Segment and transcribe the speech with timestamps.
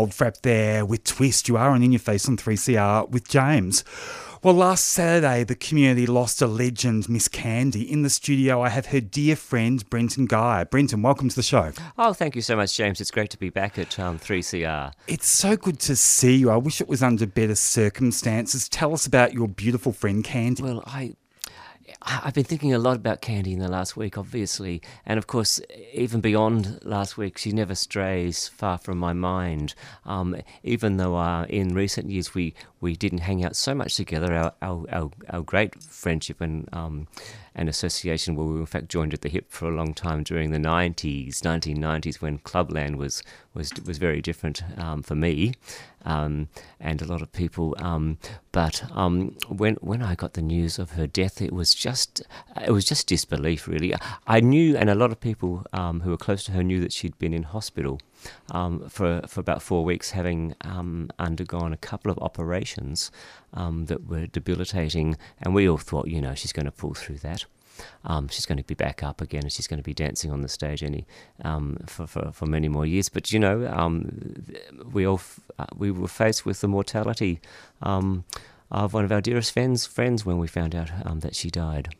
[0.00, 1.46] Goldfrapp there with Twist.
[1.46, 3.84] You are on In Your Face on 3CR with James.
[4.42, 7.86] Well, last Saturday, the community lost a legend, Miss Candee.
[7.86, 10.64] In the studio, I have her dear friend, Brenton Geyer.
[10.64, 11.72] Brenton, welcome to the show.
[11.98, 13.02] Oh, thank you so much, James.
[13.02, 14.94] It's great to be back at um, 3CR.
[15.06, 16.48] It's so good to see you.
[16.48, 18.70] I wish it was under better circumstances.
[18.70, 20.62] Tell us about your beautiful friend, Candee.
[20.62, 21.12] Well, I
[22.02, 25.60] I've been thinking a lot about Candee in the last week, obviously, and of course,
[25.92, 29.74] even beyond last week, she never strays far from my mind.
[30.06, 34.32] Um, even though uh, in recent years we, we didn't hang out so much together,
[34.32, 37.06] our our, our, our great friendship and um,
[37.54, 40.22] and association, where we were in fact joined at the hip for a long time
[40.22, 43.22] during the 90s, 1990s, when Clubland was
[43.54, 45.52] was was very different um, for me
[46.04, 47.74] um, and a lot of people.
[47.78, 48.18] Um,
[48.52, 52.22] but um, when when I got the news of her death, it was just
[52.64, 53.66] it was just disbelief.
[53.68, 53.94] Really,
[54.26, 56.92] I knew, and a lot of people um, who were close to her knew that
[56.92, 58.00] she'd been in hospital
[58.50, 63.10] um, for for about four weeks, having um, undergone a couple of operations
[63.52, 67.44] that were debilitating, and we all thought, you know, she's going to pull through that.
[68.04, 70.42] Um, she's going to be back up again and she's going to be dancing on
[70.42, 71.06] the stage any
[71.44, 73.08] um, for, for, for, many more years.
[73.08, 74.44] But you know, um,
[74.92, 77.40] we all f- uh, we were faced with the mortality
[77.82, 78.24] um,
[78.70, 81.94] of one of our dearest friends friends when we found out um, that she died.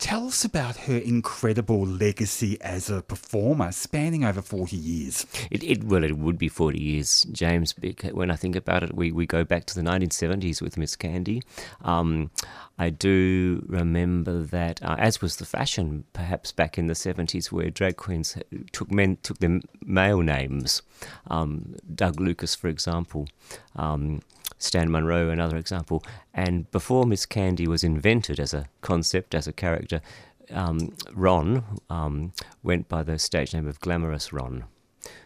[0.00, 5.26] Tell us about her incredible legacy as a performer spanning over 40 years.
[5.50, 7.74] It, it, well, it would be 40 years, James.
[8.10, 11.42] When I think about it, we, we go back to the 1970s with Miss Candee.
[11.82, 12.30] Um,
[12.78, 17.68] I do remember that, uh, as was the fashion perhaps back in the 70s, where
[17.68, 18.38] drag queens
[18.72, 20.80] took men took their male names.
[21.26, 23.28] Um, Doug Lucas, for example.
[23.76, 24.22] Um,
[24.60, 26.04] Stan Monroe, another example.
[26.32, 30.00] And before Miss Candee was invented as a concept, as a character,
[30.50, 34.64] um, Ron um, went by the stage name of Glamorous Ron.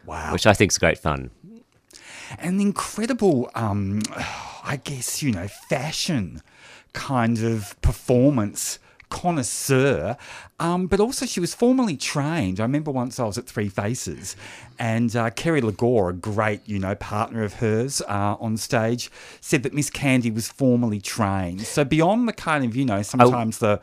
[0.06, 0.32] Wow.
[0.32, 1.30] Which I think is great fun.
[2.38, 4.00] An incredible, um,
[4.64, 6.40] I guess, you know, fashion
[6.92, 8.78] kind of performance
[9.14, 10.16] connoisseur,
[10.58, 12.58] um, but also she was formally trained.
[12.58, 14.34] I remember once I was at Three Faces,
[14.76, 19.62] and uh, Kerry Legore, a great you know partner of hers uh, on stage, said
[19.62, 21.60] that Miss Candee was formally trained.
[21.62, 23.66] So beyond the kind of you know sometimes oh.
[23.66, 23.80] the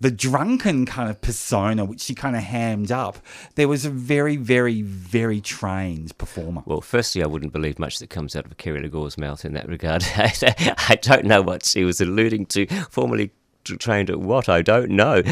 [0.00, 3.18] the drunken kind of persona which she kind of hammed up,
[3.54, 6.62] there was a very very very trained performer.
[6.66, 9.68] Well, firstly, I wouldn't believe much that comes out of Kerry Legore's mouth in that
[9.68, 10.02] regard.
[10.16, 12.66] I don't know what she was alluding to.
[12.90, 13.30] Formally
[13.64, 14.48] trained at what?
[14.48, 15.22] I don't know.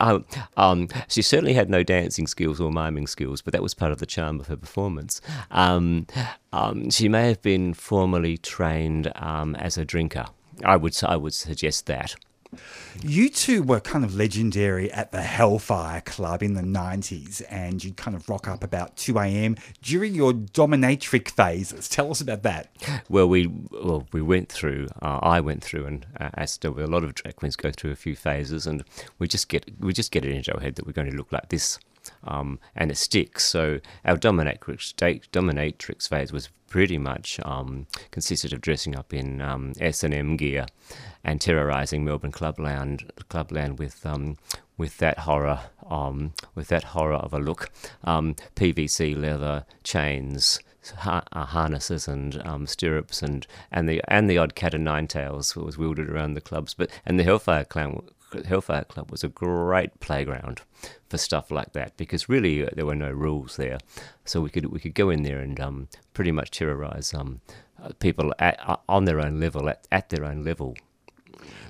[0.00, 0.24] Um,
[0.56, 3.98] um, she certainly had no dancing skills or miming skills, but that was part of
[3.98, 5.20] the charm of her performance.
[5.50, 6.06] Um,
[6.52, 10.26] um she may have been formally trained um, as a drinker.
[10.64, 12.14] I would I would suggest that.
[13.02, 17.96] You two were kind of legendary at the Hellfire Club in the 90s, and you'd
[17.96, 19.56] kind of rock up about 2 a.m.
[19.82, 21.88] during your dominatrix phases.
[21.88, 22.70] Tell us about that.
[23.08, 27.04] Well, we well we went through, uh, I went through, and uh, as a lot
[27.04, 28.84] of drag queens go through a few phases, and
[29.18, 31.32] we just get we just get it into our head that we're going to look
[31.32, 31.78] like this
[32.24, 33.44] um, and it sticks.
[33.44, 34.94] So our dominatrix,
[35.30, 40.36] dominatrix phase was pretty much um, consisted of dressing up in um, S and M
[40.36, 40.66] gear
[41.24, 44.36] and terrorizing Melbourne clubland clubland with um,
[44.76, 47.70] with that horror um, with that horror of a look.
[48.04, 50.60] Um, PVC leather chains.
[50.98, 55.08] Ha- uh, harnesses and um, stirrups and, and the and the odd cat o' nine
[55.08, 58.02] tails was wielded around the clubs, but and the Hellfire Clan
[58.46, 60.62] Hellfire Club was a great playground
[61.08, 63.78] for stuff like that because really uh, there were no rules there,
[64.24, 67.40] so we could we could go in there and um, pretty much terrorize um,
[67.82, 70.76] uh, people at, uh, on their own level at, at their own level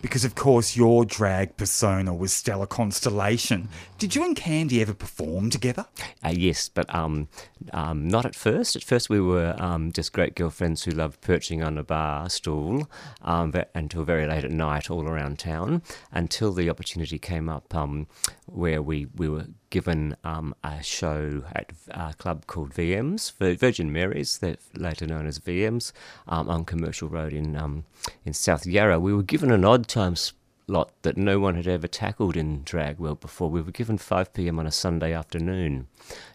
[0.07, 3.69] because of course your drag persona was Stella Constellation.
[3.99, 5.85] Did you and Candee ever perform together?
[6.25, 7.27] Uh, yes, but um,
[7.73, 8.77] um, not at first.
[8.77, 12.89] At first, we were um, just great girlfriends who loved perching on a bar stool
[13.23, 18.07] um, until very late at night all around town until the opportunity came up um,
[18.47, 24.41] where we, we were given um, a show at a club called VMs, Virgin Mary's,
[24.75, 25.93] later known as VMs,
[26.29, 27.85] um, on Commercial Road in um,
[28.25, 29.01] in South Yarra.
[29.01, 32.99] We were given an odd time slot that no one had ever tackled in drag
[32.99, 33.49] world before.
[33.49, 34.59] We were given 5 p.m.
[34.59, 35.89] on a Sunday afternoon.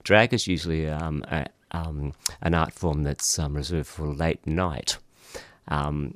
[0.03, 4.97] Drag is usually um, a, um, an art form that's um, reserved for late night.
[5.67, 6.15] Um,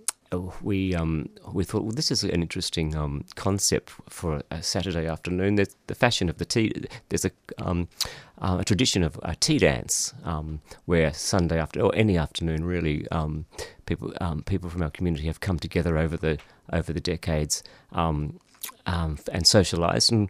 [0.64, 5.56] we um, we thought, well, this is an interesting um, concept for a Saturday afternoon.
[5.56, 6.74] There's the fashion of the tea.
[7.10, 7.86] There's a uh,
[8.42, 10.14] a tradition of a tea dance
[10.86, 13.08] where Sunday after or any afternoon, really,
[13.86, 14.12] people
[14.46, 16.38] people from our community have come together over the
[16.72, 18.40] over the decades and
[18.86, 20.30] socialised and.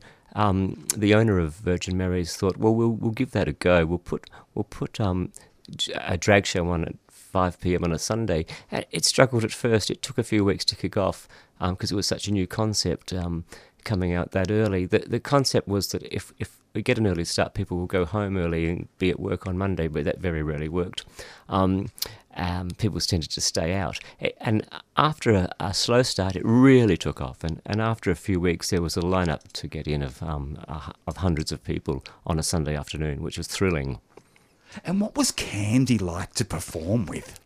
[0.98, 3.86] the owner of Virgin Mary's thought, well, we'll we'll give that a go.
[3.86, 5.00] We'll put we'll put
[5.96, 7.84] a drag show on at 5 p.m.
[7.84, 8.46] on a Sunday.
[8.72, 9.92] It struggled at first.
[9.92, 11.28] It took a few weeks to kick off
[11.60, 13.44] because um, it was such a new concept um,
[13.84, 14.86] coming out that early.
[14.86, 18.06] The, the concept was that if, if we get an early start, people will go
[18.06, 21.06] home early and be at work on Monday, but that very rarely worked.
[21.50, 21.90] Um,
[22.36, 24.00] um, people tended to stay out.
[24.40, 24.68] And
[24.98, 27.44] after a, a, slow start, it really took off.
[27.44, 30.58] And, and after a few weeks, there was a lineup to get in of, um,
[31.08, 34.00] of hundreds of people on a Sunday afternoon, which was thrilling.
[34.84, 37.40] And what was Candee like to perform with?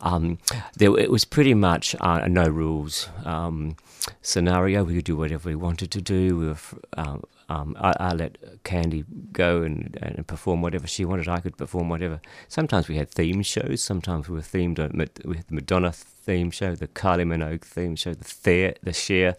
[0.00, 0.38] Um,
[0.76, 3.76] there, it was pretty much uh, a no rules um,
[4.22, 4.84] scenario.
[4.84, 6.36] We could do whatever we wanted to do.
[6.36, 6.56] We were,
[6.96, 7.18] uh,
[7.50, 11.26] um, I, I, let Candee go and, and perform whatever she wanted.
[11.26, 12.20] I could perform whatever.
[12.46, 13.82] Sometimes we had theme shows.
[13.82, 18.24] Sometimes we were themed with the Madonna theme show, the Kylie Minogue theme show, the
[18.24, 19.34] Cher, the Cher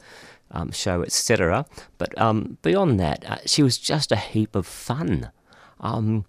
[0.51, 1.65] um, show, etc.
[1.97, 5.31] But um, beyond that, uh, she was just a heap of fun.
[5.79, 6.25] Um,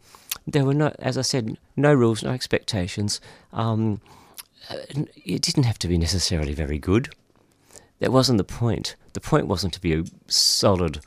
[0.47, 3.21] there were no, as I said, no rules, no expectations.
[3.53, 4.01] Um,
[4.71, 4.77] uh,
[5.25, 7.13] it didn't have to be necessarily very good.
[7.99, 8.95] That wasn't the point.
[9.15, 11.01] The point wasn't to be a solid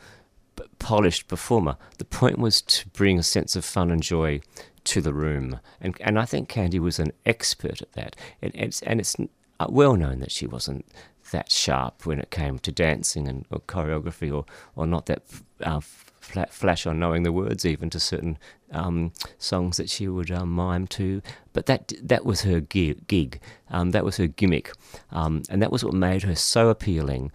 [0.80, 1.78] polished performer.
[1.98, 4.42] The point was to bring a sense of fun and joy
[4.86, 8.16] to the room, and and I think Candee was an expert at that.
[8.42, 9.16] And it's and it's
[9.60, 10.86] uh, well known that she wasn't
[11.31, 15.24] that sharp when it came to dancing and or choreography, or or not that
[15.63, 18.38] uh, flash on knowing the words even to certain
[18.72, 21.22] um, songs that she would um, mime to.
[21.54, 23.40] But that that was her gig.
[23.69, 24.72] Um, that was her gimmick,
[25.12, 27.31] um, and that was what made her so appealing.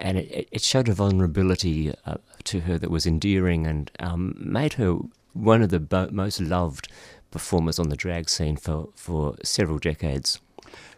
[0.00, 4.74] And it, it, showed a vulnerability uh, to her that was endearing and um, made
[4.74, 4.98] her
[5.34, 6.88] one of the bo- most loved
[7.30, 10.40] performers on the drag scene for, for several decades.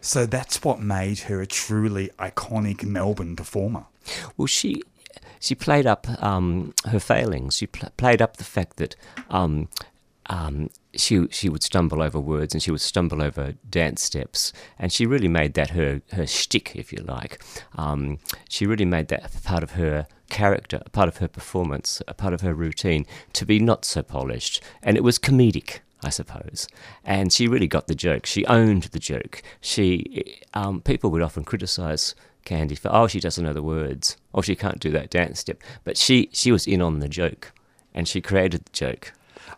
[0.01, 3.85] So that's what made her a truly iconic Melbourne performer.
[4.37, 4.81] Well, she
[5.39, 7.57] she played up um, her failings.
[7.57, 8.95] She pl- played up the fact that
[9.29, 9.67] um,
[10.27, 14.91] um, she she would stumble over words and she would stumble over dance steps, and
[14.91, 17.41] she really made that her her shtick, if you like.
[17.75, 18.19] Um,
[18.49, 22.41] she really made that part of her character, part of her performance, a part of
[22.41, 25.79] her routine to be not so polished, and it was comedic.
[26.05, 26.67] I suppose,
[27.05, 28.25] and she really got the joke.
[28.25, 29.41] She owned the joke.
[29.61, 32.13] She, um, people would often criticise
[32.45, 35.63] Candee for, oh, she doesn't know the words, or she can't do that dance step.
[35.85, 37.53] But she, she was in on the joke,
[37.93, 39.13] and she created the joke.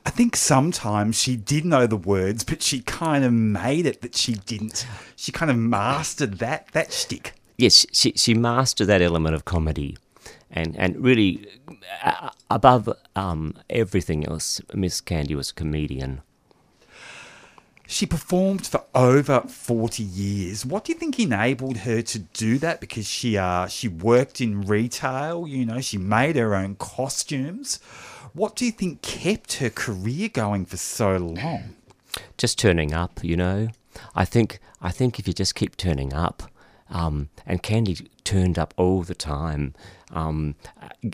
[0.06, 4.16] I think sometimes she did know the words, but she kind of made it that
[4.16, 4.86] she didn't.
[5.16, 7.34] She kind of mastered that that shtick.
[7.58, 9.98] Yes, she she mastered that element of comedy,
[10.52, 11.48] and and really
[12.04, 16.22] uh, above um, everything else, Miss Candee was a comedian.
[17.88, 20.66] She performed for over 40 years.
[20.66, 22.80] What do you think enabled her to do that?
[22.80, 27.80] Because she uh, she worked in retail, you know, she made her own costumes.
[28.36, 31.76] What do you think kept her career going for so long?
[32.38, 33.70] Just turning up, you know.
[34.14, 36.44] I think I think if you just keep turning up,
[36.90, 39.74] um, and Candee turned up all the time,
[40.12, 40.56] um,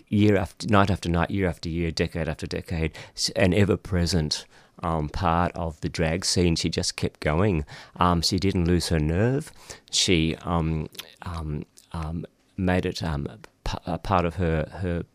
[0.09, 2.97] year after night after night, year after year, decade after decade,
[3.35, 4.45] an ever present
[4.81, 6.55] um, part of the drag scene.
[6.55, 7.65] She just kept going.
[7.97, 9.51] Um, she didn't lose her nerve.
[9.91, 10.89] She um,
[11.21, 12.25] um,
[12.57, 15.05] made it a part of her her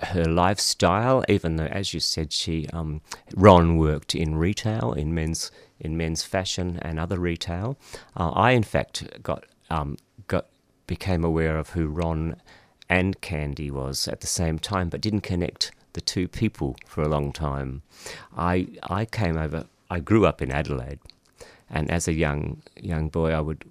[0.00, 3.00] her lifestyle, even though, as you said, she um,
[3.34, 7.76] Ron worked in retail, in men's in men's fashion and other retail.
[8.16, 9.96] Uh, I, in fact, got um,
[10.26, 10.46] got
[10.86, 12.36] became aware of who Ron
[12.88, 17.08] and Candee was at the same time, but didn't connect the two people for a
[17.08, 17.82] long time.
[18.36, 19.66] I I came over.
[19.90, 21.00] I grew up in Adelaide,
[21.70, 23.64] and as a young young boy, I would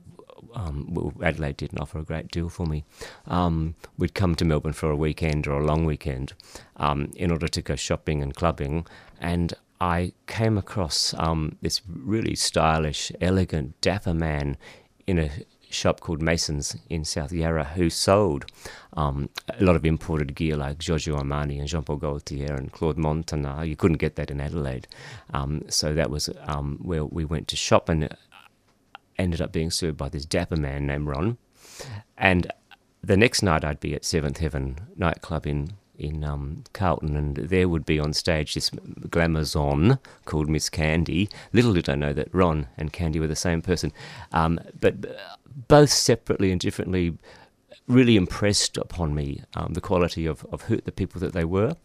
[0.58, 2.84] um, well, Adelaide didn't offer a great deal for me.
[3.28, 6.34] Um, we'd come to Melbourne for a weekend or a long weekend
[6.78, 8.86] um, in order to go shopping and clubbing,
[9.22, 14.58] and I came across um, this really stylish, elegant, dapper man
[15.06, 15.30] in a
[15.70, 18.46] shop called Masons in South Yarra who sold
[18.94, 22.98] um, a lot of imported gear like Giorgio Armani and Jean Paul Gaultier and Claude
[22.98, 23.66] Montana.
[23.66, 24.88] You couldn't get that in Adelaide.
[25.34, 28.10] Um, so that was um, where we went to shop and
[29.18, 31.38] ended up being served by this dapper man named Ron.
[32.18, 32.52] And
[33.04, 37.68] the next night I'd be at Seventh Heaven nightclub in in um, Carlton, and there
[37.68, 41.28] would be on stage this glamazon called Miss Candee.
[41.54, 43.92] Little did I know that Ron and Candee were the same person,
[44.32, 44.94] um, but
[45.68, 47.18] both separately and differently
[47.88, 51.76] really impressed upon me um, the quality of, of who, the people that they were.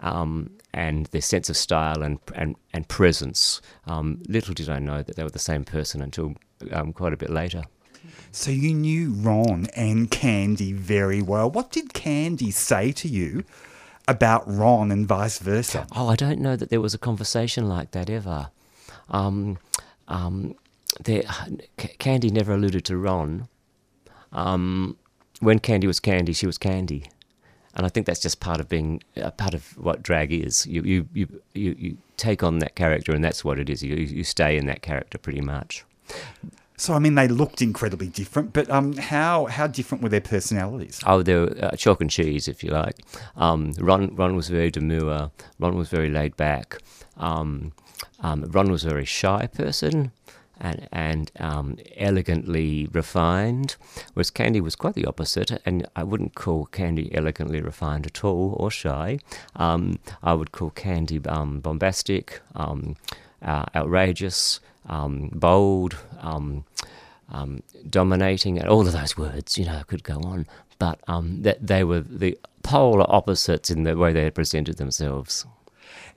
[0.00, 3.60] Um, and their sense of style and and, and presence.
[3.86, 6.34] Um, little did I know that they were the same person until
[6.72, 7.64] um, quite a bit later.
[8.32, 11.50] So you knew Ron and Candee very well.
[11.50, 13.44] What did Candee say to you
[14.08, 15.86] about Ron and vice versa?
[15.94, 18.50] Oh, I don't know that there was a conversation like that ever.
[19.10, 19.58] Um,
[20.08, 20.54] um,
[21.04, 21.22] there,
[21.76, 23.48] Candee never alluded to Ron.
[24.32, 24.96] Um,
[25.40, 27.06] when Candee was Candee, she was Candee,
[27.74, 30.66] and I think that's just part of being uh, part of what drag is.
[30.66, 33.82] You, you you you you take on that character, and that's what it is.
[33.82, 35.84] You you stay in that character pretty much.
[36.76, 41.00] So I mean, they looked incredibly different, but um, how how different were their personalities?
[41.06, 42.96] Oh, they were uh, chalk and cheese, if you like.
[43.36, 45.30] Um, Ron Ron was very demure.
[45.58, 46.78] Ron was very laid back.
[47.18, 47.72] Um,
[48.20, 50.12] um, Ron was a very shy person
[50.60, 53.76] and, and um, elegantly refined,
[54.14, 55.50] whereas Candee was quite the opposite.
[55.64, 59.18] And I wouldn't call Candee elegantly refined at all or shy.
[59.56, 62.96] Um, I would call Candee um, bombastic, um,
[63.42, 66.64] uh, outrageous, um, bold, um,
[67.88, 69.56] dominating, and all of those words.
[69.56, 70.46] You know, could go on,
[70.78, 75.46] but that they were the polar opposites in the way they presented themselves.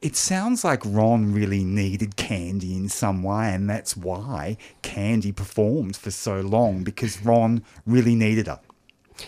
[0.03, 5.95] It sounds like Ron really needed Candee in some way, and that's why Candee performed
[5.95, 8.59] for so long because Ron really needed her.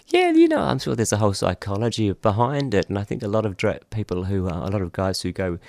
[0.08, 3.30] Yeah, you know, I'm sure there's a whole psychology behind it, and I think a
[3.30, 5.60] lot of dra- people who, are, a lot of guys who go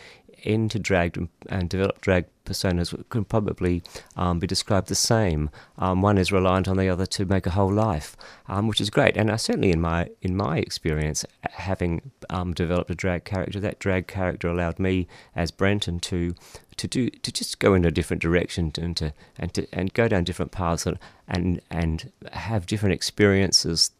[0.47, 3.83] into drag and develop drag personas can probably
[4.17, 5.51] um, be described the same.
[5.79, 8.89] Um, one is reliant on the other to make a whole life, um, which is
[8.89, 9.17] great.
[9.17, 13.79] And uh, certainly in my in my experience, having um, developed a drag character, that
[13.79, 16.35] drag character allowed me as Brenton to
[16.77, 20.09] to do to just go in a different direction and to and to and go
[20.09, 20.99] down different paths and
[21.29, 23.91] and, and have different experiences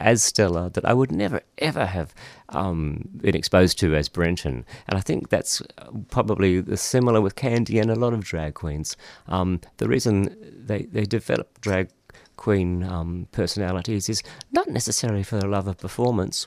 [0.00, 2.14] as Stella that I would never ever have
[2.50, 4.64] um, been exposed to as Brenton.
[4.88, 5.62] And I think that's
[6.10, 8.96] probably similar with Candee and a lot of drag queens.
[9.28, 11.88] Um, the reason they, they develop drag
[12.36, 16.46] queen um, personalities is not necessarily for the love of performance,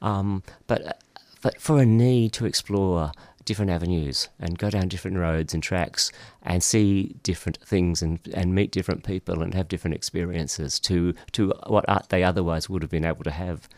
[0.00, 1.02] um, but,
[1.42, 3.12] but for a need to explore
[3.44, 6.10] different avenues and go down different roads and tracks
[6.42, 11.52] and see different things and, and meet different people and have different experiences to, to
[11.66, 13.68] what art they otherwise would have been able to have.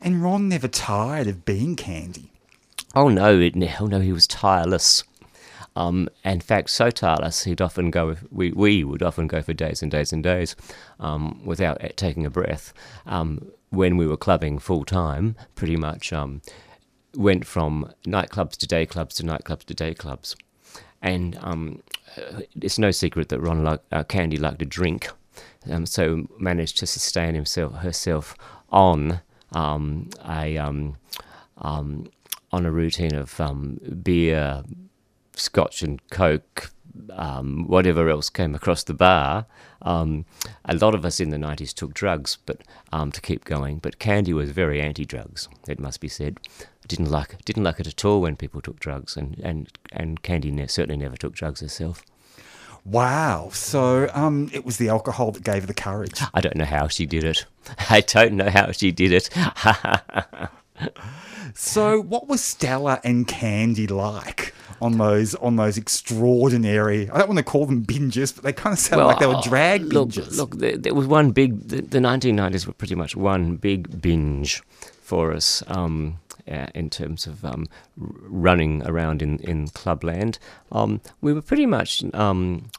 [0.00, 2.30] And Ron never tired of being Candee.
[2.94, 5.02] Oh no, it, oh no, he was tireless.
[5.76, 8.16] Um, in fact, so tireless, he'd often go.
[8.30, 10.54] We we would often go for days and days and days
[11.00, 12.72] um, without taking a breath.
[13.06, 16.42] Um, when we were clubbing full time, pretty much um,
[17.16, 20.36] went from nightclubs to day clubs to nightclubs to day clubs.
[21.02, 21.82] And um,
[22.60, 25.10] it's no secret that Ron uh, Candee liked to drink,
[25.70, 28.36] um, so managed to sustain himself herself
[28.70, 29.20] on
[29.52, 30.96] um, a um,
[31.58, 32.10] um,
[32.52, 34.62] on a routine of um, beer,
[35.34, 36.70] scotch and coke,
[37.10, 39.46] um, whatever else came across the bar.
[39.82, 40.24] Um,
[40.64, 43.98] a lot of us in the 90s took drugs but um, to keep going, but
[43.98, 46.38] Candee was very anti-drugs, it must be said.
[46.86, 50.52] Didn't like didn't like it at all when people took drugs, and and and Candee
[50.52, 52.04] ne- certainly never took drugs herself.
[52.84, 53.48] Wow.
[53.52, 56.20] So um, it was the alcohol that gave her the courage.
[56.34, 57.46] I don't know how she did it.
[57.90, 59.30] I don't know how she did it.
[61.54, 64.54] so, what was Stella and Candee like?
[64.80, 67.08] on those on those extraordinary.
[67.10, 69.26] I don't want to call them binges, but they kind of sound well, like they
[69.26, 70.36] were drag look, binges.
[70.36, 71.68] Look, there, there, was one big.
[71.68, 74.62] The, the, 1990s were pretty much one big binge
[75.00, 75.62] for us.
[75.68, 80.38] Um, uh, in terms of um, running around in, in clubland,
[80.72, 82.70] um, we were pretty much um,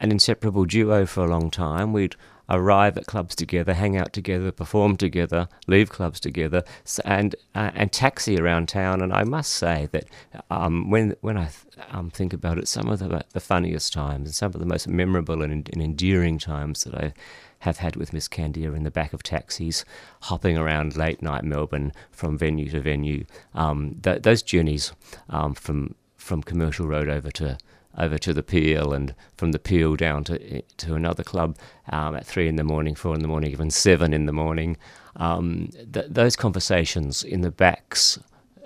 [0.00, 1.92] an inseparable duo for a long time.
[1.92, 2.16] We'd
[2.48, 6.62] arrive at clubs together, hang out together, perform together, leave clubs together,
[7.04, 9.00] and uh, and taxi around town.
[9.00, 10.06] And I must say that
[10.50, 14.26] um, when when I th- um, think about it, some of the the funniest times
[14.26, 17.12] and some of the most memorable and, and endearing times that I
[17.60, 19.84] have had with Miss Candee are in the back of taxis,
[20.22, 23.24] hopping around late night Melbourne from venue to venue.
[23.54, 24.92] Um, th- those journeys
[25.30, 27.58] um, from from Commercial Road over to
[27.98, 31.56] over to the Peel and from the Peel down to to another club
[31.90, 34.76] um, at three in the morning, four in the morning, even seven in the morning.
[35.16, 38.18] Um, th- those conversations in the backs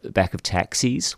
[0.05, 1.17] back of taxis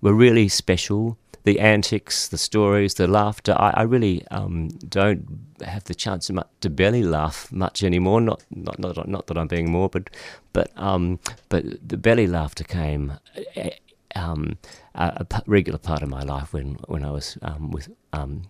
[0.00, 1.18] were really special.
[1.44, 3.54] The antics, the stories, the laughter.
[3.56, 5.28] I, I really um, don't
[5.64, 6.28] have the chance
[6.60, 8.20] to belly laugh much anymore.
[8.20, 10.10] Not, not, not, not that I'm being morbid,
[10.52, 13.12] but um, but the belly laughter came
[13.54, 13.70] eh,
[14.16, 14.58] um,
[14.94, 18.42] a, a, regular part of my life when when I was um, with um,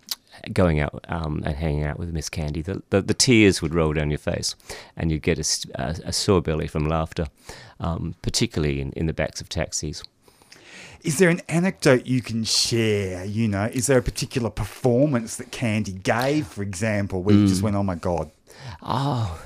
[0.53, 2.63] going out um, and hanging out with Miss Candee.
[2.63, 4.55] The, the, the tears would roll down your face,
[4.95, 7.27] and you'd get a, a, a sore belly from laughter,
[7.79, 10.03] um, particularly in, in the backs of taxis.
[11.03, 13.23] Is there an anecdote you can share?
[13.23, 17.41] You know, is there a particular performance that Candee gave, for example, where mm.
[17.41, 17.65] you just mm.
[17.65, 18.31] went, "Oh my god"?
[18.81, 19.39] Oh,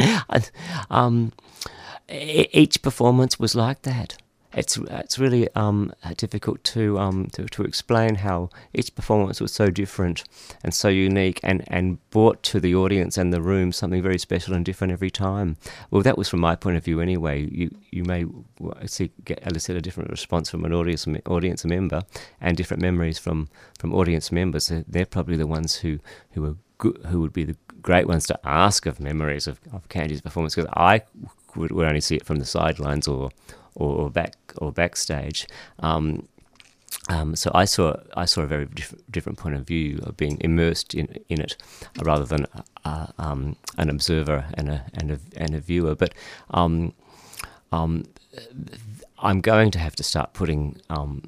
[0.90, 1.32] um,
[2.08, 4.16] each performance was like that.
[4.54, 9.70] it's it's really um, difficult to, um, to to explain how each performance was so
[9.70, 10.24] different
[10.62, 14.54] and so unique, and, and brought to the audience and the room something very special
[14.54, 15.56] and different every time.
[15.90, 17.48] Well, that was from my point of view anyway.
[17.50, 18.26] You you may
[18.86, 22.02] see get elicit a different response from an audience audience member,
[22.40, 24.70] and different memories from, from audience members.
[24.86, 25.98] They're probably the ones who
[26.32, 26.56] who are
[27.08, 30.70] who would be the great ones to ask of memories of, of Candee's performance because
[30.76, 31.02] I
[31.56, 33.30] would, would only see it from the sidelines or
[33.74, 35.46] or, back or backstage.
[35.78, 36.28] Um,
[37.08, 40.38] um, so I saw I saw a very diff- different point of view of being
[40.40, 41.56] immersed in in it,
[42.02, 42.46] rather than
[42.84, 45.94] uh, um, an observer and a and a and a viewer.
[45.94, 46.14] But
[46.50, 46.92] um,
[47.72, 48.04] um,
[49.18, 51.22] I'm going to have to start putting um,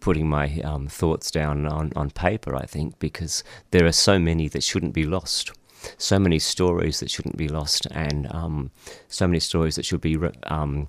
[0.00, 2.54] putting my um, thoughts down on, on paper.
[2.54, 3.42] I think because
[3.72, 5.50] there are so many that shouldn't be lost
[5.96, 8.70] so many stories that shouldn't be lost, and um,
[9.08, 10.88] so many stories that should be um,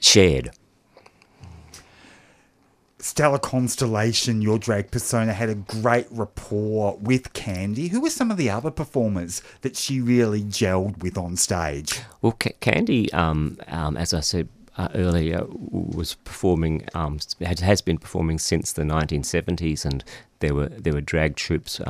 [0.00, 0.50] shared.
[3.06, 7.90] Stella Constellation, your drag persona, had a great rapport with Candee.
[7.90, 12.00] Who were some of the other performers that she really gelled with on stage?
[12.20, 17.98] Well, C- Candee, um, um, as I said uh, earlier, was performing, um, has been
[17.98, 20.02] performing since the 1970s, and
[20.40, 21.80] there were there were drag troupes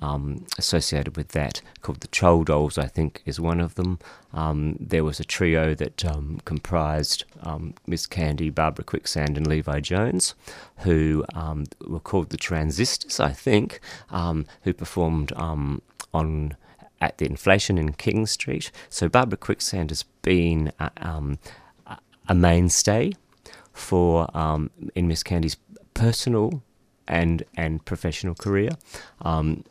[0.00, 3.98] um, associated with that called the Troll Dolls, I think, is one of them.
[4.32, 9.80] Um, there was a trio that um, comprised um, Miss Candee, Barbara Quicksand, and Levi
[9.80, 10.34] Jones,
[10.78, 16.56] who um, were called the Transistors, I think, um, who performed on
[17.00, 18.72] at the Inflation in King Street.
[18.90, 21.38] So Barbara Quicksand has been a,
[22.28, 23.12] a mainstay
[23.72, 24.28] for
[24.94, 25.56] in Miss Candee's
[25.94, 26.62] personal
[27.08, 28.70] and and professional career.
[29.22, 29.64] Um,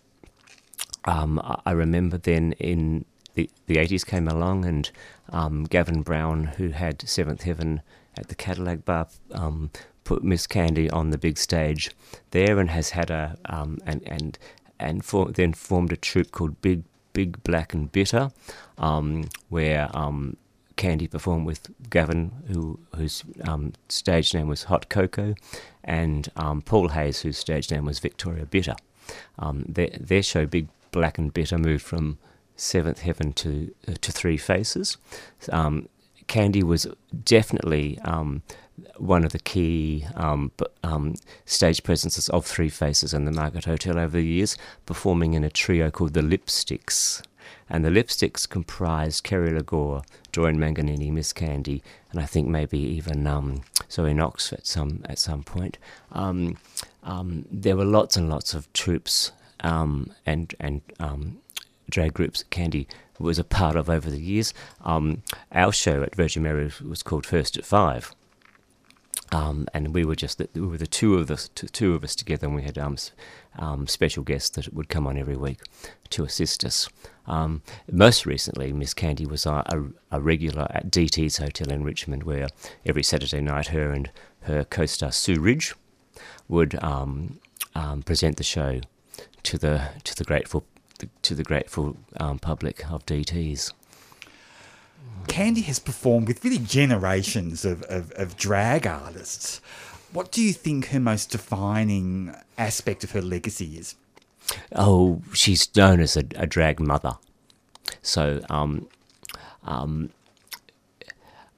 [1.07, 4.91] um, I remember then in the, the 80s came along and
[5.29, 7.81] um, Gavin Brown, who had Seventh Heaven
[8.17, 9.71] at the Cadillac Bar, um,
[10.03, 11.91] put Miss Candee on the big stage
[12.31, 14.37] there and has had a, um, and, and,
[14.79, 18.31] and for, then formed a troupe called Big, Big Black and Bitter,
[18.77, 20.35] um, where um,
[20.75, 25.35] Candee performed with Gavin, who whose um, stage name was Hot Cocoa,
[25.83, 28.75] and um, Paul Hayes, whose stage name was Victoria Bitter.
[29.39, 32.17] Um, their, their show, Big Black and Bitter moved from
[32.55, 34.97] Seventh Heaven to uh, to Three Faces.
[35.51, 35.87] Um,
[36.27, 36.87] Candee was
[37.23, 38.43] definitely um,
[38.97, 40.51] one of the key um,
[40.83, 45.43] um, stage presences of Three Faces and the Margaret Hotel over the years, performing in
[45.43, 47.23] a trio called the Lipsticks.
[47.69, 53.27] And the Lipsticks comprised Kerry Legore, Doreen Manganini, Miss Candee, and I think maybe even
[53.27, 55.77] um, Zoe Knox at some at some point.
[56.11, 56.57] Um,
[57.03, 61.39] um, there were lots and lots of troops um, and and um,
[61.89, 62.87] drag groups Candee
[63.19, 64.53] was a part of over the years.
[64.83, 68.13] Um, our show at Virgin Mary was called First at Five,
[69.31, 72.15] um, and we were just the, we were the two of us two of us
[72.15, 72.97] together, and we had um,
[73.57, 75.59] um, special guests that would come on every week
[76.11, 76.87] to assist us.
[77.91, 82.47] Most recently, Miss Candee was a, a, a, regular at DT's Hotel in Richmond, where
[82.85, 84.09] every Saturday night her and
[84.41, 85.75] her co-star Sue Ridge
[86.47, 87.39] would um,
[88.05, 88.79] present the show
[89.43, 90.65] to the to the grateful
[91.21, 93.73] to the grateful um, public of DTs.
[95.27, 99.61] Candee has performed with really generations of, of, of, drag artists.
[100.13, 103.95] What do you think her most defining aspect of her legacy is?
[104.73, 107.17] Oh, she's known as a, a drag mother.
[108.01, 108.87] So, um,
[109.63, 110.11] um,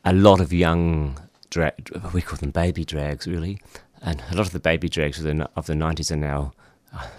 [0.03, 1.19] a lot of young
[1.49, 1.73] drag,
[2.13, 3.61] we call them baby drags, really,
[4.01, 6.53] and a lot of the baby drags of the, of the 90s are now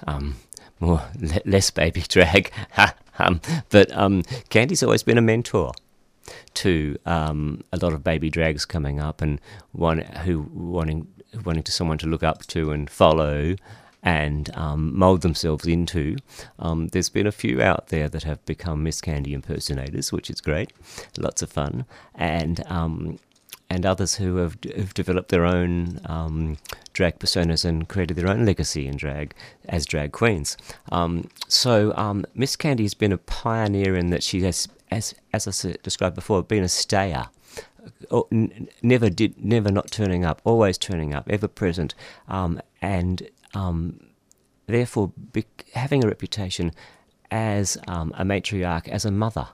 [0.07, 0.37] um,
[0.79, 1.03] more
[1.45, 2.51] less baby drag.
[3.19, 5.73] um, but um, Candee's always been a mentor
[6.55, 9.41] to um, a lot of baby drags coming up, and
[9.73, 11.07] one who wanting
[11.45, 13.55] wanting to someone to look up to and follow
[14.03, 16.17] and um, mold themselves into.
[16.59, 20.41] Um, there's been a few out there that have become Miss Candee impersonators, which is
[20.41, 20.73] great,
[21.19, 23.19] lots of fun, and um,
[23.71, 26.59] and others who have, have developed their own um,
[26.93, 29.33] drag personas and created their own legacy in drag
[29.69, 30.57] as drag queens.
[30.91, 35.65] Um, so um, Miss Candee has been a pioneer in that she has, as as
[35.65, 37.29] I described before, been a stayer.
[38.11, 41.95] Uh, n- never did, never not turning up, always turning up, ever present,
[42.29, 44.01] um, and um,
[44.67, 46.73] therefore be- having a reputation
[47.31, 49.49] as a matriarch, as a mother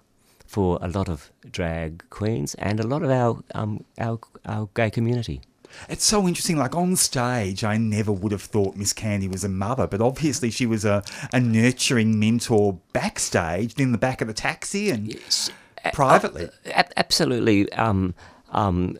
[0.46, 4.90] for a lot of drag queens and a lot of our um, our our gay
[4.90, 5.40] community.
[5.88, 6.56] It's so interesting.
[6.56, 10.50] Like on stage, I never would have thought Miss Candee was a mother, but obviously
[10.50, 15.50] she was a, a nurturing mentor backstage, in the back of the taxi and yes.
[15.92, 16.48] privately.
[16.74, 17.70] Uh, absolutely.
[17.72, 18.14] Um,
[18.52, 18.98] um,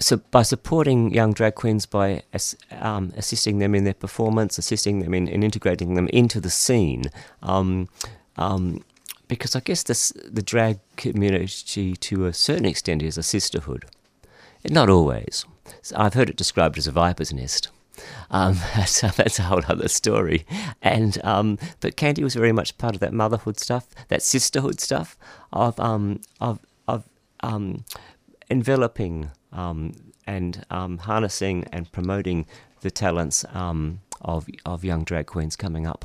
[0.00, 5.00] so by supporting young drag queens by as, um, assisting them in their performance, assisting
[5.00, 7.04] them in, in integrating them into the scene,
[7.42, 7.88] um,
[8.36, 8.82] um,
[9.28, 13.84] because I guess this, the drag community to a certain extent is a sisterhood.
[14.68, 15.44] Not always.
[15.94, 17.68] I've heard it described as a viper's nest.
[18.30, 18.54] Um,
[18.86, 20.46] so that's a whole other story.
[20.82, 25.16] And um, but Candee was very much part of that motherhood stuff, that sisterhood stuff
[25.52, 27.08] of um, of of
[27.40, 27.84] um,
[28.50, 29.92] enveloping um,
[30.26, 32.46] and um, harnessing and promoting
[32.80, 36.04] the talents of of young drag queens coming up.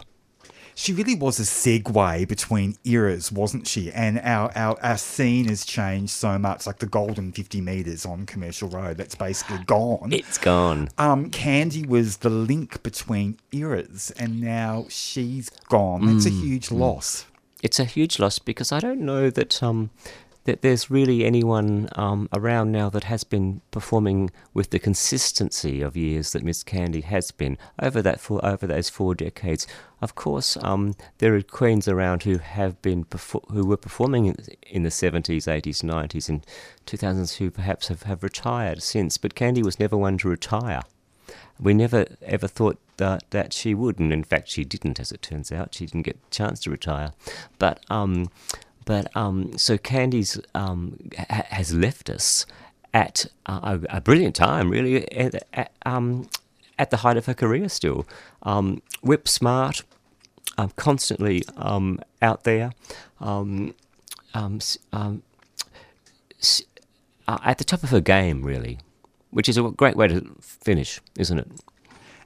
[0.75, 3.91] She really was a segue between eras, wasn't she?
[3.91, 8.25] And our, our, our scene has changed so much, like the golden 50 metres on
[8.25, 10.11] Commercial Road, that's basically gone.
[10.13, 10.89] It's gone.
[10.97, 16.05] Um, Candee was the link between eras, and now she's gone.
[16.05, 17.25] That's a huge loss.
[17.61, 19.91] It's a huge loss because I don't know that um,
[20.45, 25.95] that there's really anyone um, around now that has been performing with the consistency of
[25.95, 29.67] years that Miss Candee has been over that four, over those four decades.
[30.01, 34.25] Of course, um, there are queens around who have been perfor- who were performing
[34.67, 36.45] in, the 70s, 80s, 90s, and
[36.87, 39.17] 2000s who perhaps have, have retired since.
[39.17, 40.81] But Candee was never one to retire.
[41.59, 45.21] We never ever thought that, that she would, and in fact, she didn't, as it
[45.21, 45.75] turns out.
[45.75, 47.13] She didn't get a chance to retire.
[47.59, 48.29] But um,
[48.85, 52.45] but um, so Candee's um, ha- has left us
[52.93, 56.27] at a, a brilliant time, really, at, at, um,
[56.77, 58.05] at the height of her career still.
[58.43, 59.83] Um, whip smart,
[60.57, 62.71] um, constantly um, out there,
[67.27, 68.79] uh, at the top of her game, really,
[69.29, 71.47] which is a great way to finish, isn't it?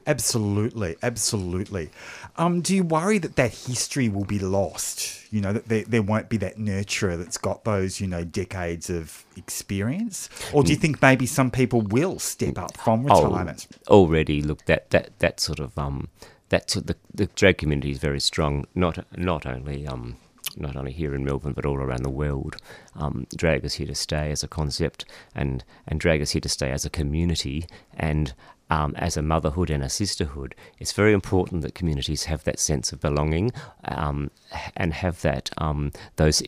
[0.08, 1.90] Absolutely, absolutely.
[2.38, 5.32] Um, do you worry that that history will be lost?
[5.34, 8.90] You know, that there, there won't be that nurturer that's got those, you know, decades
[8.90, 10.30] of experience?
[10.54, 13.68] Or do you think maybe some people will step up from retirement?
[13.88, 16.10] Oh, already, look that that that sort of um,
[16.50, 18.66] that the the drag community is very strong.
[18.76, 20.18] Not not only um,
[20.58, 22.58] not only here in Melbourne, but all around the world.
[22.96, 26.50] Um, drag is here to stay as a concept, and and drag is here to
[26.50, 28.34] stay as a community, and
[28.70, 30.56] um, as a motherhood and a sisterhood.
[30.80, 33.52] It's very important that communities have that sense of belonging,
[33.86, 34.32] um,
[34.76, 36.42] and have that um, those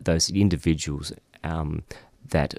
[0.00, 1.12] those individuals
[1.44, 1.82] um,
[2.28, 2.54] that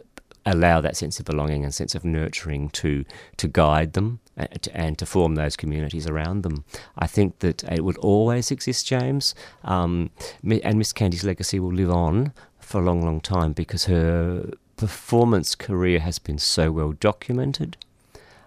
[0.46, 3.06] allow that sense of belonging and sense of nurturing to
[3.38, 6.64] to guide them and to, and to form those communities around them.
[6.98, 10.10] I think that it will always exist, James, um,
[10.44, 15.56] and Miss Candee's legacy will live on for a long, long time because her performance
[15.56, 17.78] career has been so well documented.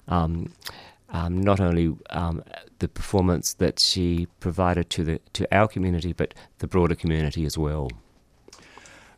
[0.09, 0.53] Um,
[1.11, 2.43] um, not only um,
[2.81, 7.57] the performance that she provided to the to our community, but the broader community as
[7.57, 7.90] well.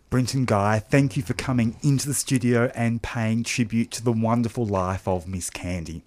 [0.08, 4.64] Brenton Geyer, thank you for coming into the studio and paying tribute to the wonderful
[4.64, 6.02] life of Miss Candee.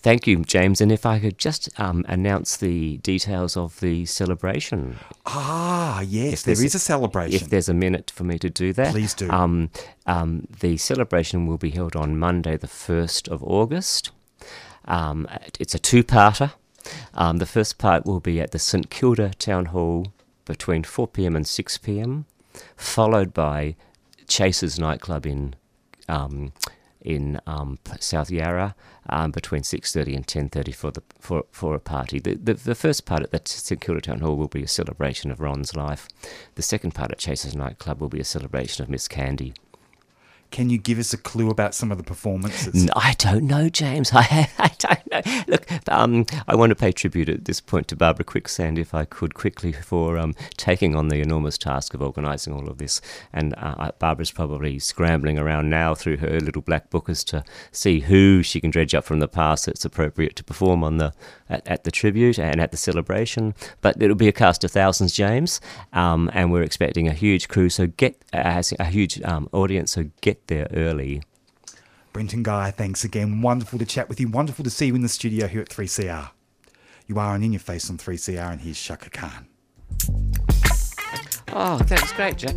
[0.00, 0.80] Thank you, James.
[0.80, 4.98] And if I could just um, announce the details of the celebration.
[5.26, 7.34] Ah, yes, there's is a celebration.
[7.34, 8.92] If there's a minute for me to do that.
[8.92, 9.28] Please do.
[9.30, 9.70] Um,
[10.06, 14.12] um, the celebration will be held on Monday, the 1st of August.
[14.84, 15.26] Um,
[15.58, 16.52] it's a two parter.
[17.14, 20.12] Um, the first part will be at the St Kilda Town Hall
[20.44, 22.24] between 4 pm and 6 pm,
[22.76, 23.74] followed by
[24.28, 25.54] Chasers nightclub in
[26.08, 26.52] um,
[27.08, 28.74] in um, South Yarra
[29.08, 32.18] um, between 6:30 and 10:30 for the for, for a party.
[32.20, 35.30] The, the the first part at the St Kilda Town Hall will be a celebration
[35.30, 36.06] of Ron's life.
[36.56, 39.54] The second part at Chasers nightclub will be a celebration of Miss Candee.
[40.50, 42.88] Can you give us a clue about some of the performances?
[42.96, 44.10] I don't know, James.
[44.14, 45.42] I, I don't know.
[45.46, 49.04] Look, um, I want to pay tribute at this point to Barbara Quicksand, if I
[49.04, 53.00] could quickly, for um, taking on the enormous task of organising all of this.
[53.32, 58.00] And uh, Barbara's probably scrambling around now through her little black book as to see
[58.00, 61.12] who she can dredge up from the past that's appropriate to perform on the
[61.48, 63.54] at, at the tribute and at the celebration.
[63.80, 65.60] But it'll be a cast of thousands, James,
[65.92, 67.68] um, and we're expecting a huge crew.
[67.68, 69.92] So get uh, a huge um, audience.
[69.92, 71.22] So get there early.
[72.12, 73.42] Brenton Geyer, thanks again.
[73.42, 74.28] Wonderful to chat with you.
[74.28, 76.30] Wonderful to see you in the studio here at 3CR.
[77.06, 79.46] You are on In Your Face on 3CR, and here's Chaka Khan.
[81.52, 82.54] Oh, that was great, Jack.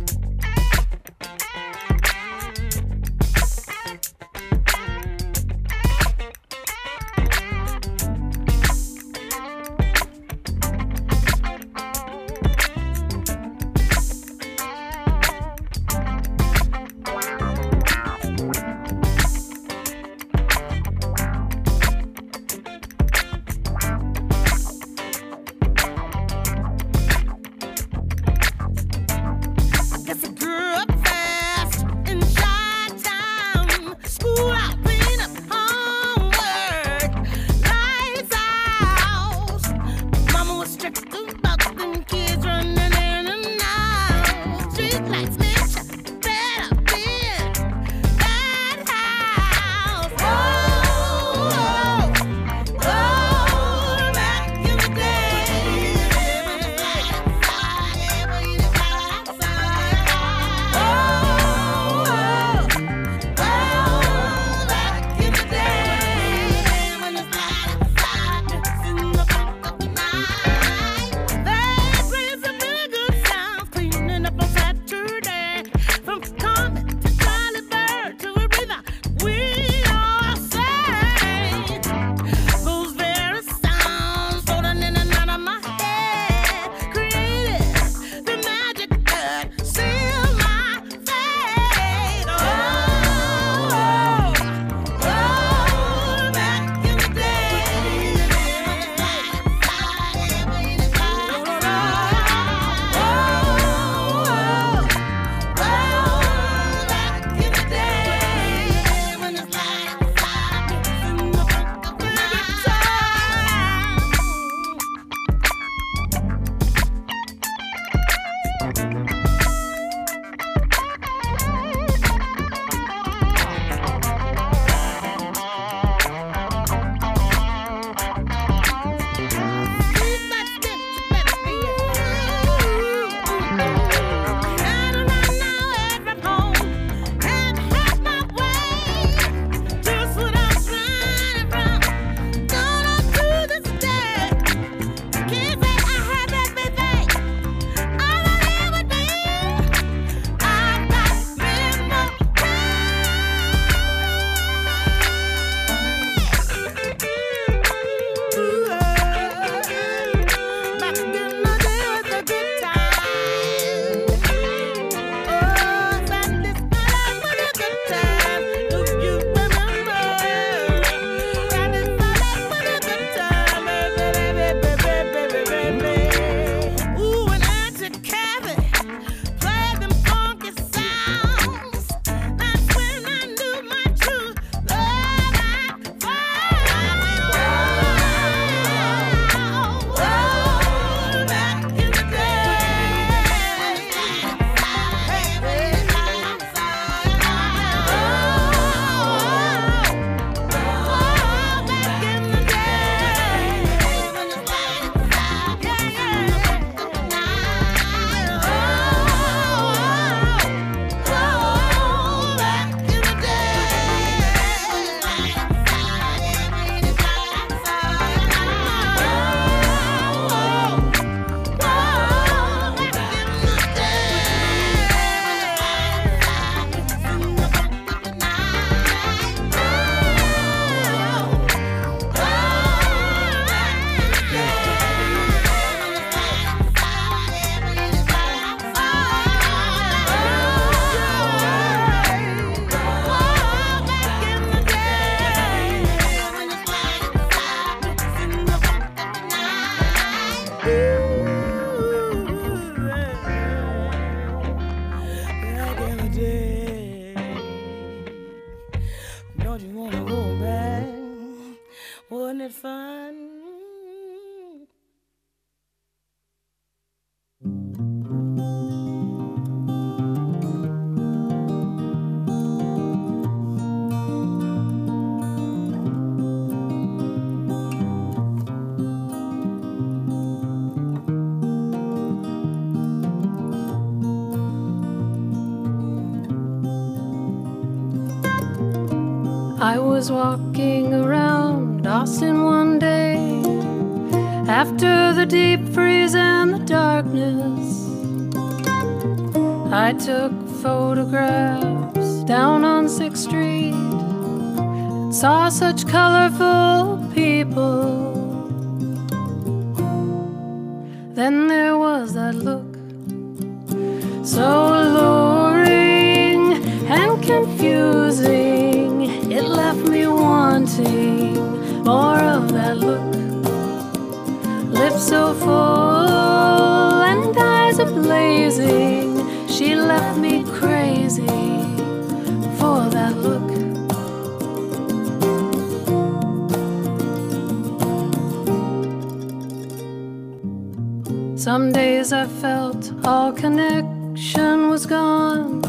[341.52, 345.62] Some days I felt all connection was gone,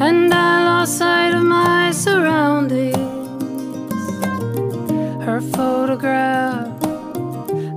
[0.00, 2.96] and I lost sight of my surroundings.
[5.26, 6.72] Her photograph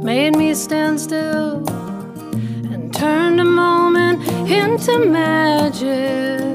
[0.02, 1.67] made me stand still
[2.71, 6.47] and turned a moment into magic.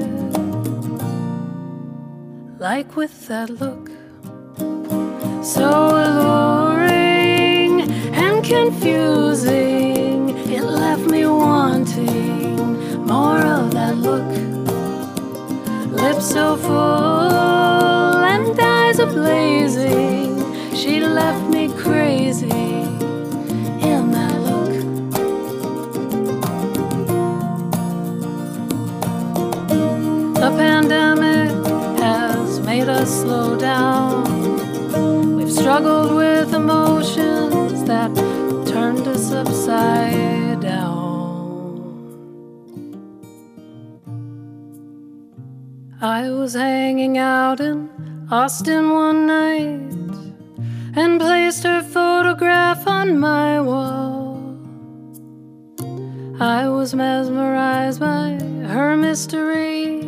[2.57, 3.91] Like with that look,
[5.43, 5.69] so
[6.03, 7.81] alluring
[8.23, 9.76] and confusing,
[10.89, 12.55] left me wanting
[13.05, 14.29] more of that look.
[16.01, 20.29] Lips so full and eyes are blazing,
[20.73, 22.63] she left me crazy
[23.91, 24.73] in that look.
[30.43, 31.51] The pandemic
[31.99, 35.35] has made us slow down.
[35.35, 36.46] We've struggled with
[46.07, 47.89] I was hanging out in
[48.31, 49.91] Austin one night
[50.95, 54.39] and placed her photograph on my wall.
[56.39, 58.39] I was mesmerized by
[58.73, 59.99] her mystery,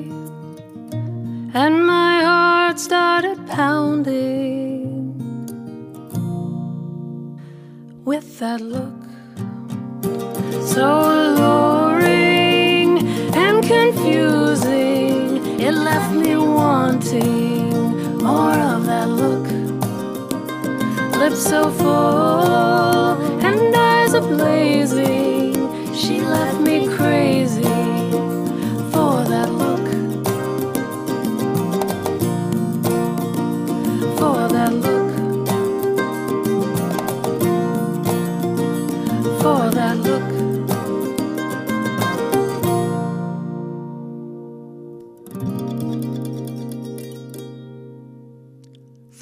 [1.53, 4.95] and my heart started pounding
[8.05, 9.03] with that look
[10.65, 11.18] so
[17.11, 19.47] wanting more of that look.
[21.17, 24.21] Lips so full and eyes are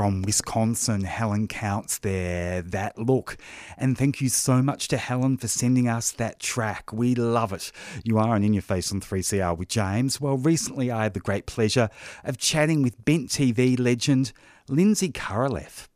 [0.07, 3.35] From Wisconsin, Helen Counts there, that look.
[3.77, 6.93] And thank you so much to Helen for sending us that track.
[6.93, 7.73] We love it.
[8.05, 10.21] You are an In Your Face on 3CR with James.
[10.21, 11.89] Well, recently I had the great pleasure
[12.23, 14.31] of chatting with Bent TV legend
[14.69, 15.89] Linzi Kurileff.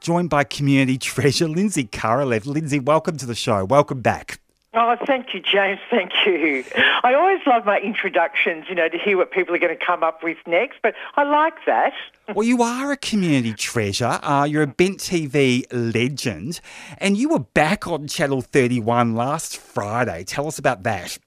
[0.00, 2.44] Joined by community treasure Linzi Kurileff.
[2.44, 3.64] Linzi, welcome to the show.
[3.64, 4.41] Welcome back.
[4.74, 5.80] Oh, thank you, James.
[5.90, 6.64] Thank you.
[7.04, 10.02] I always love my introductions, you know, to hear what people are going to come
[10.02, 11.92] up with next, but I like that.
[12.34, 14.18] Well, you are a community treasure.
[14.22, 16.60] Uh, you're a Bent TV legend,
[16.98, 20.22] and you were back on Channel 31 last Friday.
[20.24, 21.18] Tell us about that.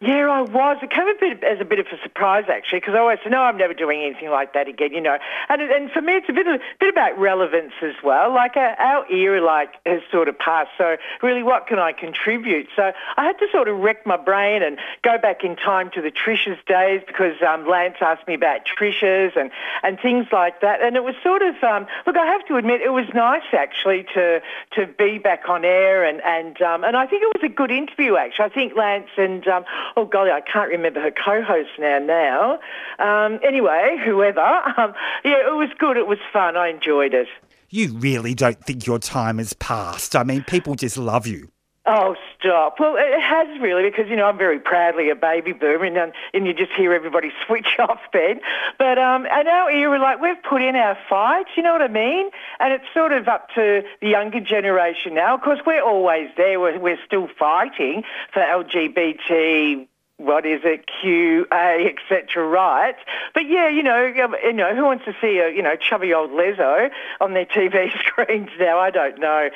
[0.00, 0.78] Yeah, I was.
[0.82, 3.32] It came a bit as a bit of a surprise actually, because I always said,
[3.32, 5.18] "No, I'm never doing anything like that again," you know.
[5.48, 8.32] And and for me, it's a bit of, bit about relevance as well.
[8.32, 10.70] Like uh, our era, like has sort of passed.
[10.78, 12.68] So really, what can I contribute?
[12.76, 16.02] So I had to sort of wreck my brain and go back in time to
[16.02, 19.50] the Trish's days because um, Lance asked me about Trish's and
[19.82, 20.82] and things like that.
[20.82, 24.04] And it was sort of um, look, I have to admit, it was nice actually
[24.14, 24.40] to
[24.76, 27.70] to be back on air and and um, and I think it was a good
[27.70, 28.44] interview actually.
[28.44, 29.64] I think Lance and um,
[29.96, 31.98] oh golly, I can't remember her co-host now.
[31.98, 32.58] Now,
[32.98, 34.40] um, anyway, whoever,
[34.76, 34.94] um,
[35.24, 35.96] yeah, it was good.
[35.96, 36.56] It was fun.
[36.56, 37.28] I enjoyed it.
[37.70, 40.16] You really don't think your time has passed.
[40.16, 41.50] I mean, people just love you.
[41.90, 42.78] Oh, stop.
[42.78, 46.12] Well, it has really because, you know, I'm very proudly a baby boomer and, um,
[46.34, 48.40] and you just hear everybody switch off then.
[48.78, 51.88] But um, at our era, like, we've put in our fights, you know what I
[51.88, 52.28] mean?
[52.60, 55.34] And it's sort of up to the younger generation now.
[55.34, 56.60] Of course, we're always there.
[56.60, 58.02] We're, we're still fighting
[58.34, 62.44] for LGBT what is it, QA, etc.
[62.44, 62.98] rights.
[63.34, 66.12] But yeah, you know, um, you know, who wants to see a you know chubby
[66.12, 68.78] old leso on their TV screens now?
[68.78, 69.48] I don't know.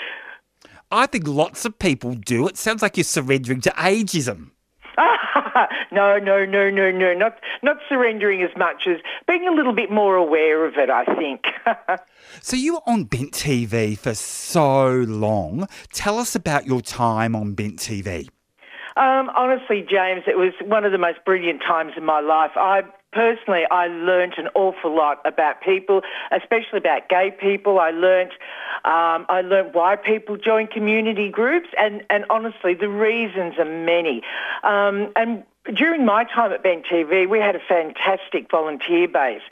[0.92, 2.46] I think lots of people do.
[2.46, 4.50] It sounds like you're surrendering to ageism.
[5.92, 7.14] no, no, no, no, no.
[7.14, 10.90] Not not surrendering as much as being a little bit more aware of it.
[10.90, 11.44] I think.
[12.42, 15.66] so you were on Bent TV for so long.
[15.92, 18.29] Tell us about your time on Bent TV.
[18.96, 22.50] Um, honestly, James, it was one of the most brilliant times in my life.
[22.56, 22.83] I
[23.13, 27.79] personally, I learnt an awful lot about people, especially about gay people.
[27.79, 28.33] I learnt,
[28.85, 34.23] um, I learnt why people join community groups, and, and honestly, the reasons are many.
[34.65, 35.44] Um, and
[35.75, 39.42] during my time at Bent TV, we had a fantastic volunteer base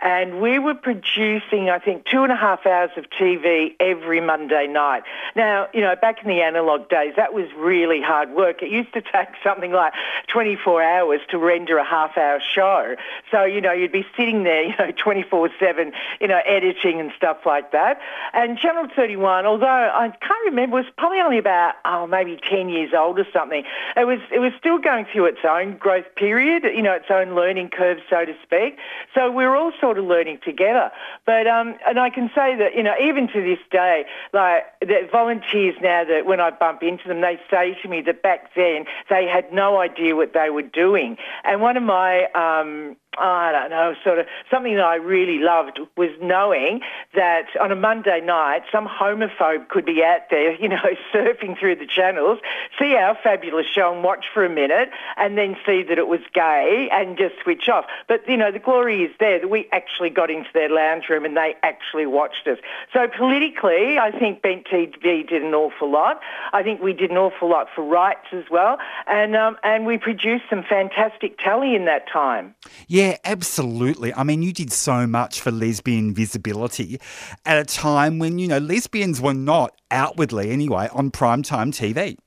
[0.00, 4.66] and we were producing, I think, two and a half hours of TV every Monday
[4.68, 5.02] night.
[5.34, 8.62] Now, you know, back in the analogue days, that was really hard work.
[8.62, 9.92] It used to take something like
[10.28, 12.94] 24 hours to render a half-hour show.
[13.30, 17.38] So, you know, you'd be sitting there, you know, 24/7, you know, editing and stuff
[17.44, 18.00] like that.
[18.32, 22.92] And Channel 31, although I can't remember, was probably only about oh maybe 10 years
[22.96, 23.64] old or something.
[23.96, 27.34] It was it was still going through its own growth period, you know, its own
[27.34, 28.78] learning curve, so to speak.
[29.14, 30.90] So we were also sort of learning together.
[31.24, 35.08] But um, and I can say that you know even to this day, like the
[35.10, 38.84] volunteers now that when I bump into them, they say to me that back then
[39.08, 41.16] they had no idea what they were doing.
[41.44, 45.80] And one of my um, I don't know, sort of something that I really loved
[45.96, 46.80] was knowing
[47.14, 50.76] that on a Monday night, some homophobe could be out there, you know,
[51.12, 52.38] surfing through the channels,
[52.78, 56.20] see our fabulous show and watch for a minute, and then see that it was
[56.32, 57.86] gay and just switch off.
[58.06, 61.24] But, you know, the glory is there that we actually got into their lounge room
[61.24, 62.58] and they actually watched us.
[62.92, 66.20] So politically, I think Bent TV did an awful lot.
[66.52, 68.78] I think we did an awful lot for rights as well.
[69.06, 72.54] And, um, and we produced some fantastic telly in that time.
[72.86, 73.07] Yeah.
[73.08, 74.12] Yeah, absolutely.
[74.12, 77.00] I mean, you did so much for lesbian visibility
[77.46, 82.18] at a time when, you know, lesbians were not outwardly, anyway, on primetime TV.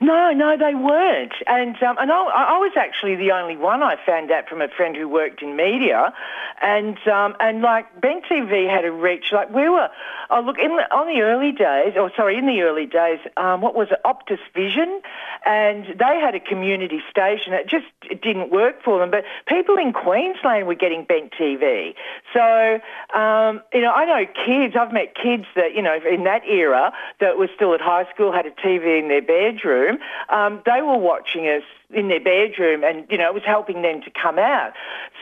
[0.00, 1.34] No, no, they weren't.
[1.46, 4.68] And um, and I, I, was actually the only one I found out from a
[4.68, 6.12] friend who worked in media,
[6.60, 9.26] and um, and like Bent TV had a reach.
[9.32, 9.88] Like we were,
[10.30, 13.60] oh look, in the, on the early days, or sorry, in the early days, um,
[13.60, 15.02] what was it, Optus Vision,
[15.44, 17.52] and they had a community station.
[17.52, 19.10] It just it didn't work for them.
[19.10, 21.94] But people in Queensland were getting Bent TV.
[22.32, 22.80] So
[23.16, 24.76] um, you know, I know kids.
[24.76, 28.32] I've met kids that you know in that era that were still at high school
[28.32, 29.98] had a TV in their bedroom bedroom,
[30.28, 34.00] um, they were watching us in their bedroom and, you know, it was helping them
[34.02, 34.72] to come out.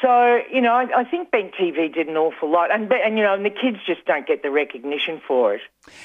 [0.02, 2.70] So, you know, I, I think Bent TV did an awful lot.
[2.70, 5.62] And, and, you know, and the kids just don't get the recognition for it.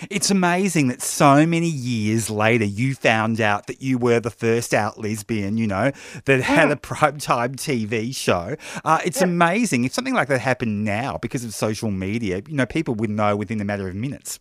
[0.09, 4.73] It's amazing that so many years later you found out that you were the first
[4.73, 5.91] out lesbian, you know,
[6.25, 8.55] that had a primetime TV show.
[8.85, 9.27] Uh, it's yeah.
[9.27, 9.83] amazing.
[9.83, 13.35] If something like that happened now because of social media, you know, people would know
[13.35, 14.39] within a matter of minutes.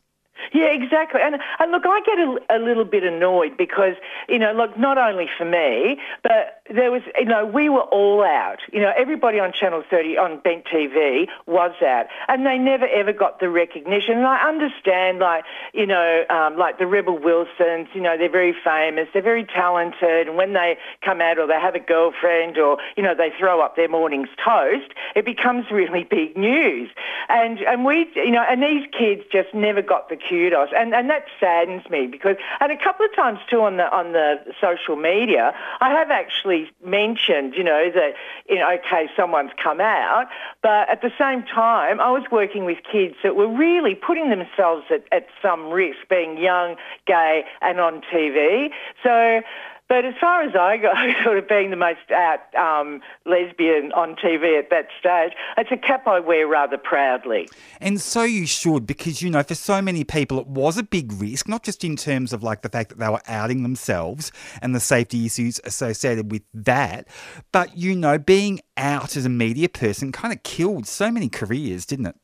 [0.53, 1.20] Yeah, exactly.
[1.22, 3.94] And, and look, I get a, a, little bit annoyed because,
[4.28, 8.22] you know, look, not only for me, but there was, you know, we were all
[8.22, 8.58] out.
[8.72, 12.06] You know, everybody on Channel 30, on Bent TV was out.
[12.28, 14.18] And they never, ever got the recognition.
[14.18, 15.44] And I understand, like,
[15.74, 20.28] you know, um, like the Rebel Wilsons, you know, they're very famous, they're very talented.
[20.28, 23.60] And when they come out or they have a girlfriend or, you know, they throw
[23.60, 26.90] up their morning's toast, it becomes really big news.
[27.28, 31.08] And, and we, you know, and these kids just never got the kudos, and and
[31.10, 34.96] that saddens me because, and a couple of times too on the on the social
[34.96, 36.51] media, I have actually
[36.84, 38.14] mentioned, you know, that
[38.48, 40.26] you know, okay, someone's come out,
[40.62, 44.84] but at the same time, I was working with kids that were really putting themselves
[44.90, 46.76] at, at some risk, being young,
[47.07, 48.70] gay, and on TV.
[49.03, 49.42] So
[49.88, 50.90] but as far as I go,
[51.24, 55.76] sort of being the most out um, lesbian on TV at that stage, it's a
[55.76, 57.48] cap I wear rather proudly.
[57.80, 61.12] And so you should, because, you know, for so many people, it was a big
[61.12, 64.74] risk, not just in terms of like the fact that they were outing themselves and
[64.74, 67.06] the safety issues associated with that,
[67.52, 71.84] but, you know, being out as a media person kind of killed so many careers,
[71.84, 72.16] didn't it?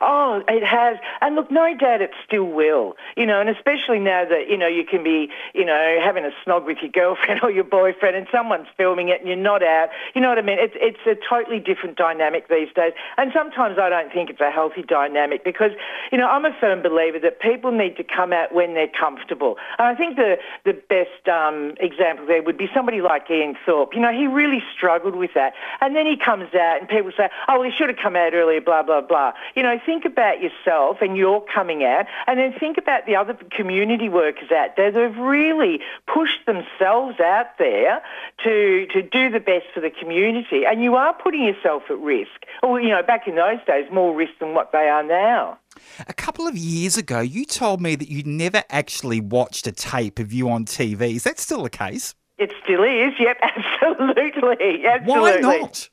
[0.00, 0.98] Oh, it has.
[1.20, 2.96] And look, no doubt it still will.
[3.16, 6.30] You know, and especially now that, you know, you can be, you know, having a
[6.44, 9.88] snog with your girlfriend or your boyfriend and someone's filming it and you're not out.
[10.14, 10.58] You know what I mean?
[10.60, 12.92] It's, it's a totally different dynamic these days.
[13.16, 15.72] And sometimes I don't think it's a healthy dynamic because,
[16.12, 19.56] you know, I'm a firm believer that people need to come out when they're comfortable.
[19.78, 23.94] And I think the, the best um, example there would be somebody like Ian Thorpe.
[23.94, 25.54] You know, he really struggled with that.
[25.80, 28.34] And then he comes out and people say, oh, well, he should have come out
[28.34, 29.32] earlier, blah, blah, blah.
[29.54, 33.32] You know, think about yourself and you're coming out and then think about the other
[33.56, 38.02] community workers out there that have really pushed themselves out there
[38.44, 40.66] to, to do the best for the community.
[40.66, 42.44] And you are putting yourself at risk.
[42.62, 45.58] Or, you know, back in those days, more risk than what they are now.
[46.06, 50.18] A couple of years ago, you told me that you'd never actually watched a tape
[50.18, 51.16] of you on TV.
[51.16, 52.14] Is that still the case?
[52.38, 53.14] It still is.
[53.18, 54.86] Yep, absolutely.
[54.86, 55.44] Absolutely.
[55.44, 55.88] Why not?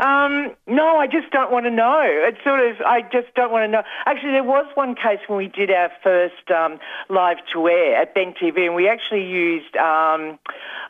[0.00, 2.02] Um, no, I just don't want to know.
[2.04, 3.82] It's sort of, I just don't want to know.
[4.06, 8.14] Actually, there was one case when we did our first um, live to air at
[8.14, 10.38] Bent TV, and we actually used, um,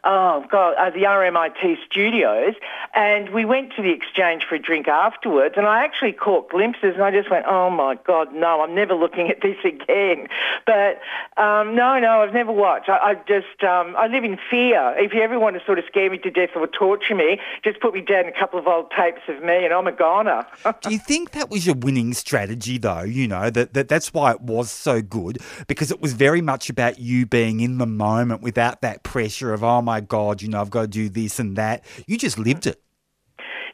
[0.04, 2.54] oh God, uh, the RMIT studios,
[2.94, 6.94] and we went to the exchange for a drink afterwards, and I actually caught glimpses,
[6.94, 10.28] and I just went, oh my God, no, I'm never looking at this again.
[10.64, 11.00] But
[11.36, 12.88] um, no, no, I've never watched.
[12.88, 14.93] I, I just, um, I live in fear.
[14.96, 17.80] If you ever want to sort of scare me to death or torture me, just
[17.80, 20.46] put me down a couple of old tapes of me, and I'm a goner.
[20.82, 23.02] Do you think that was your winning strategy, though?
[23.02, 26.70] You know that, that that's why it was so good because it was very much
[26.70, 30.60] about you being in the moment without that pressure of oh my god, you know
[30.60, 31.84] I've got to do this and that.
[32.06, 32.80] You just lived it.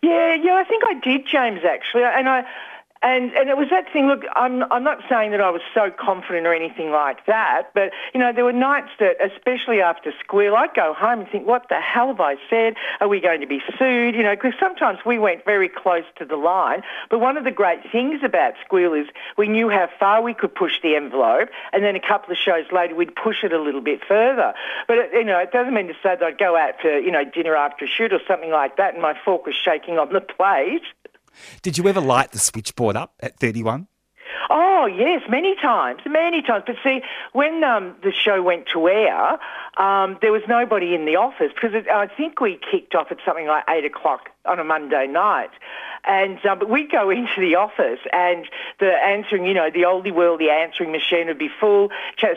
[0.03, 1.61] Yeah, yeah, I think I did, James.
[1.65, 2.45] Actually, and I
[3.03, 4.09] and and it was that thing.
[4.09, 7.93] Look, I'm I'm not saying that I was so confident or anything like that, but
[8.13, 11.69] you know there were nights that, especially after Squeal, I'd go home and think, what
[11.71, 12.75] the hell have I said?
[13.01, 14.15] Are we going to be sued?
[14.15, 16.83] You know, because sometimes we went very close to the line.
[17.09, 19.07] But one of the great things about Squeal is
[19.39, 22.67] we knew how far we could push the envelope, and then a couple of shows
[22.71, 24.53] later we'd push it a little bit further.
[24.87, 27.11] But it, you know, it doesn't mean to say that I'd go out for you
[27.11, 30.13] know dinner after a shoot or something like that, and my fork was shaking on
[30.13, 30.83] the plate.
[31.63, 33.89] Did you ever light the switchboard up at 31?
[34.49, 36.65] Oh yes, many times, many times.
[36.67, 37.03] But see,
[37.33, 39.39] when um, the show went to air,
[39.81, 43.17] um, there was nobody in the office because it, I think we kicked off at
[43.25, 45.51] something like eight o'clock on a Monday night,
[46.05, 48.47] and um, but we'd go into the office and
[48.79, 51.91] the answering, you know, the oldie world, the answering machine would be full.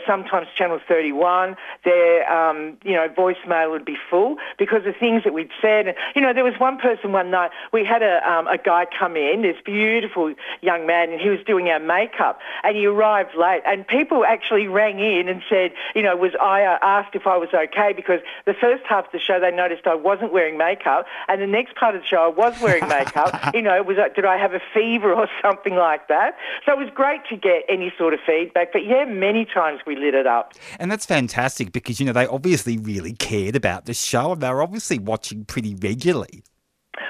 [0.06, 5.34] Sometimes Channel 31, their, um, you know, voicemail would be full because of things that
[5.34, 5.88] we'd said.
[5.88, 8.86] And, you know, there was one person one night, we had a, um, a guy
[8.98, 13.34] come in, this beautiful young man, and he was doing our makeup and he arrived
[13.36, 17.26] late and people actually rang in and said, you know, was I uh, asked if
[17.34, 20.56] I was okay because the first half of the show they noticed I wasn't wearing
[20.56, 23.34] makeup and the next part of the show I was wearing makeup.
[23.54, 26.36] you know, was like, did I have a fever or something like that?
[26.64, 28.72] So it was great to get any sort of feedback.
[28.72, 30.54] But yeah, many times we lit it up.
[30.78, 34.50] And that's fantastic because, you know, they obviously really cared about the show and they
[34.50, 36.44] were obviously watching pretty regularly.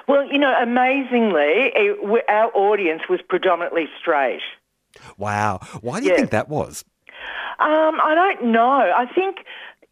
[0.08, 4.40] Well, you know, amazingly, it, our audience was predominantly straight.
[5.18, 5.60] Wow.
[5.80, 6.84] Why do you think that was?
[7.58, 8.92] Um, I don't know.
[8.96, 9.44] I think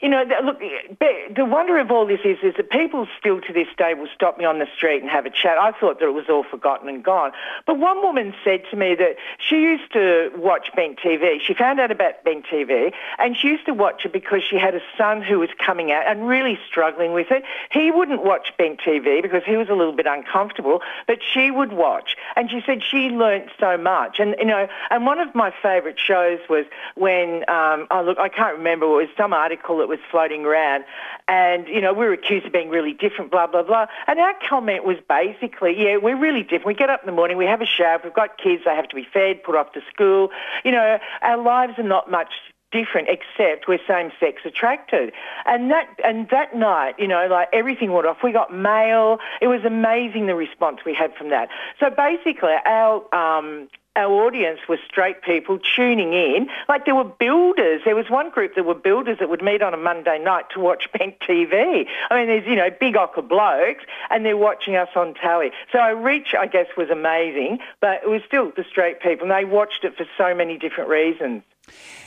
[0.02, 3.68] you know, look, the wonder of all this is, is that people still to this
[3.78, 5.58] day will stop me on the street and have a chat.
[5.58, 7.30] I thought that it was all forgotten and gone.
[7.66, 11.40] But one woman said to me that she used to watch Bent TV.
[11.40, 14.74] She found out about Bent TV and she used to watch it because she had
[14.74, 17.44] a son who was coming out and really struggling with it.
[17.70, 21.72] He wouldn't watch Bent TV because he was a little bit uncomfortable, but she would
[21.72, 22.16] watch.
[22.34, 24.18] And she said she learnt so much.
[24.18, 28.28] And, you know, and one of my favourite shows was when, um, oh, look, I
[28.28, 30.84] can't remember, it was some article that was floating around.
[31.28, 33.86] And, you know, we were accused of being really different, blah, blah, blah.
[34.06, 36.66] And our comment was basically, yeah, we're really different.
[36.66, 38.88] We get up in the morning, we have a shower, we've got kids, they have
[38.88, 40.30] to be fed, put off to school.
[40.64, 42.32] You know, our lives are not much
[42.72, 45.12] different except we're same sex attracted.
[45.44, 48.18] And that and that night, you know, like everything went off.
[48.24, 49.18] We got mail.
[49.40, 51.50] It was amazing the response we had from that.
[51.78, 56.48] So basically our um, our audience was straight people tuning in.
[56.68, 57.82] Like there were builders.
[57.84, 60.60] There was one group that were builders that would meet on a Monday night to
[60.60, 61.86] watch Bent TV.
[62.10, 65.50] I mean, there's, you know, big ochre blokes and they're watching us on tally.
[65.70, 69.30] So our reach, I guess, was amazing, but it was still the straight people and
[69.30, 71.42] they watched it for so many different reasons.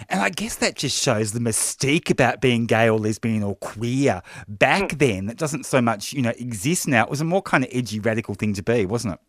[0.09, 4.21] And I guess that just shows the mystique about being gay or lesbian or queer
[4.47, 4.99] back mm.
[4.99, 7.03] then that doesn't so much, you know, exist now.
[7.03, 9.19] It was a more kind of edgy, radical thing to be, wasn't it?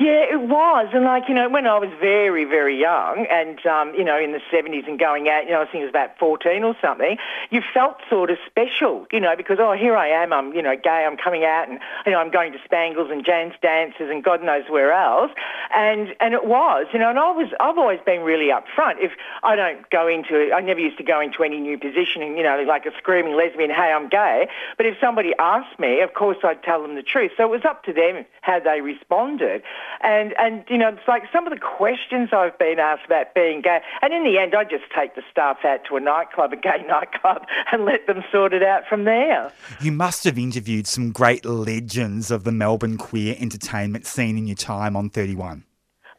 [0.00, 0.88] Yeah, it was.
[0.94, 4.32] And like, you know, when I was very, very young and, um, you know, in
[4.32, 7.18] the 70s and going out, you know, I think it was about 14 or something,
[7.50, 10.74] you felt sort of special, you know, because, oh, here I am, I'm, you know,
[10.74, 14.24] gay, I'm coming out and, you know, I'm going to Spangles and Jane's dances and
[14.24, 15.32] God knows where else.
[15.76, 19.04] And, and it was, you know, and I was, I've always been really upfront.
[19.04, 22.38] If I don't go into I never used to go into any new position and,
[22.38, 24.48] you know, like a screaming lesbian, hey, I'm gay.
[24.78, 27.32] But if somebody asked me, of course I'd tell them the truth.
[27.36, 29.62] So it was up to them how they responded.
[30.02, 33.60] And, and you know, it's like some of the questions I've been asked about being
[33.60, 33.80] gay.
[34.02, 36.84] And in the end, I just take the staff out to a nightclub, a gay
[36.88, 39.52] nightclub, and let them sort it out from there.
[39.80, 44.56] You must have interviewed some great legends of the Melbourne queer entertainment scene in your
[44.56, 45.64] time on 31.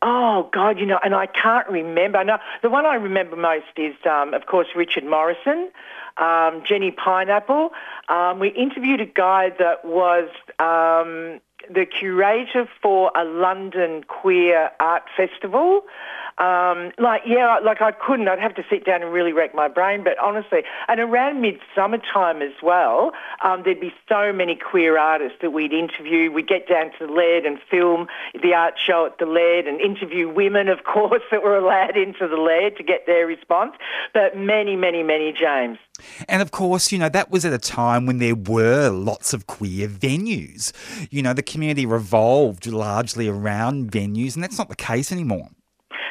[0.03, 2.23] Oh God, you know, and I can't remember.
[2.23, 5.69] No, the one I remember most is, um, of course, Richard Morrison,
[6.17, 7.69] um, Jenny Pineapple.
[8.09, 11.39] Um, we interviewed a guy that was um,
[11.69, 15.81] the curator for a London queer art festival.
[16.37, 18.27] Um, like, yeah, like I couldn't.
[18.27, 20.03] I'd have to sit down and really wreck my brain.
[20.03, 23.11] But honestly, and around midsummer time as well,
[23.43, 26.31] um, there'd be so many queer artists that we'd interview.
[26.31, 28.07] We'd get down to the Lead and film
[28.41, 32.27] the art show at the Lead and interview women, of course, that were allowed into
[32.27, 33.73] the Lead to get their response.
[34.13, 35.77] But many, many, many, James.
[36.27, 39.47] And of course, you know, that was at a time when there were lots of
[39.47, 40.71] queer venues.
[41.09, 45.49] You know, the community revolved largely around venues, and that's not the case anymore.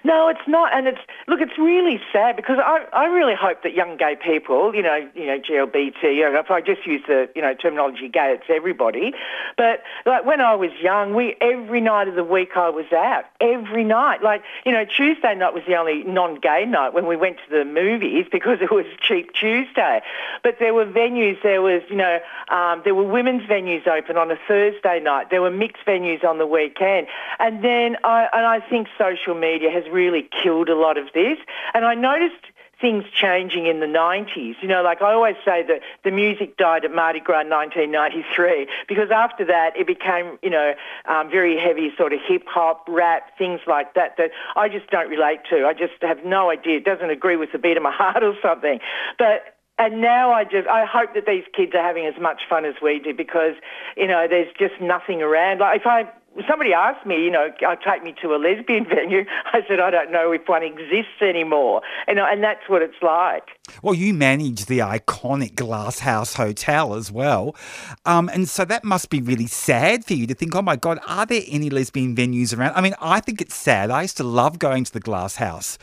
[0.04, 3.74] No, it's not, and it's look, it's really sad because I, I really hope that
[3.74, 7.54] young gay people, you know, you know, GLBT, if I just use the you know
[7.54, 9.12] terminology gay, it's everybody.
[9.56, 13.24] But like when I was young, we every night of the week I was out
[13.40, 14.22] every night.
[14.22, 17.64] Like you know, Tuesday night was the only non-gay night when we went to the
[17.64, 20.00] movies because it was cheap Tuesday.
[20.42, 24.30] But there were venues, there was you know, um, there were women's venues open on
[24.30, 25.30] a Thursday night.
[25.30, 27.06] There were mixed venues on the weekend,
[27.38, 31.38] and then I and I think social media has really killed a lot of this.
[31.74, 32.44] And I noticed
[32.80, 34.54] things changing in the 90s.
[34.62, 38.66] You know, like I always say that the music died at Mardi Gras in 1993
[38.88, 40.72] because after that it became, you know,
[41.06, 45.10] um, very heavy sort of hip hop, rap, things like that that I just don't
[45.10, 45.66] relate to.
[45.66, 46.78] I just have no idea.
[46.78, 48.80] It doesn't agree with the beat of my heart or something.
[49.18, 52.66] But and now I just I hope that these kids are having as much fun
[52.66, 53.54] as we do because
[53.96, 55.60] you know there's just nothing around.
[55.60, 56.04] Like if I
[56.48, 59.24] somebody asked me, you know, uh, take me to a lesbian venue.
[59.52, 61.82] I said, I don't know if one exists anymore.
[62.06, 63.48] And, and that's what it's like.
[63.82, 67.56] Well, you manage the iconic Glasshouse Hotel as well.
[68.04, 70.98] Um, and so that must be really sad for you to think, oh my God,
[71.06, 72.74] are there any lesbian venues around?
[72.74, 73.90] I mean, I think it's sad.
[73.90, 75.78] I used to love going to the Glasshouse.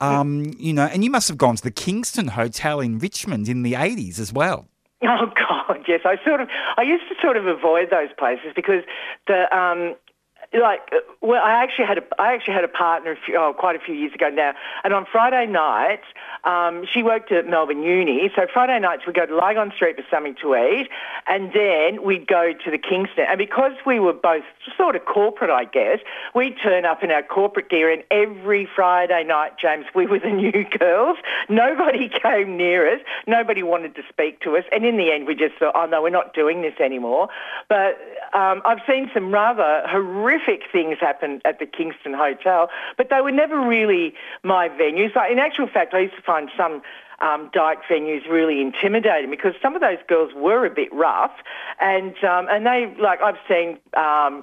[0.00, 3.62] Um, you know, and you must have gone to the Kingston Hotel in Richmond in
[3.62, 4.66] the 80s as well.
[5.08, 6.00] Oh God, yes.
[6.04, 8.84] I sort of, I used to sort of avoid those places because
[9.26, 9.96] the, um,
[10.60, 10.80] like,
[11.20, 13.78] well, I actually had a, I actually had a partner a few, oh, quite a
[13.78, 16.04] few years ago now, and on Friday nights,
[16.44, 20.04] um, she worked at Melbourne Uni, so Friday nights we'd go to Lygon Street for
[20.10, 20.88] something to eat,
[21.26, 23.24] and then we'd go to the Kingston.
[23.28, 24.44] And because we were both
[24.76, 26.00] sort of corporate, I guess,
[26.34, 30.30] we'd turn up in our corporate gear, and every Friday night, James, we were the
[30.30, 31.16] new girls.
[31.48, 33.00] Nobody came near us.
[33.26, 34.64] Nobody wanted to speak to us.
[34.72, 37.28] And in the end, we just thought, oh, no, we're not doing this anymore.
[37.68, 37.98] But
[38.34, 43.32] um, I've seen some rather horrific things happen at the Kingston Hotel, but they were
[43.32, 45.14] never really my venues.
[45.14, 46.82] Like, in actual fact, I used to find some
[47.20, 51.32] um, dyke venues really intimidating because some of those girls were a bit rough,
[51.80, 53.78] and um, and they like I've seen.
[53.94, 54.42] Um,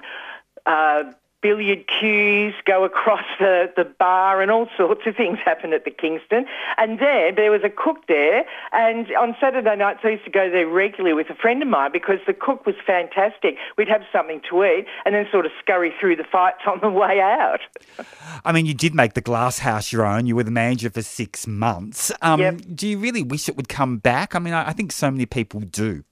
[0.66, 1.04] uh,
[1.42, 5.90] billiard cues go across the, the bar and all sorts of things happen at the
[5.90, 6.44] Kingston.
[6.76, 10.50] And then there was a cook there and on Saturday nights I used to go
[10.50, 13.56] there regularly with a friend of mine because the cook was fantastic.
[13.76, 16.90] We'd have something to eat and then sort of scurry through the fights on the
[16.90, 17.60] way out.
[18.44, 20.26] I mean, you did make the glass house your own.
[20.26, 22.12] You were the manager for six months.
[22.22, 22.60] Um, Yep.
[22.74, 24.34] Do you really wish it would come back?
[24.34, 26.04] I mean, I, I think so many people do.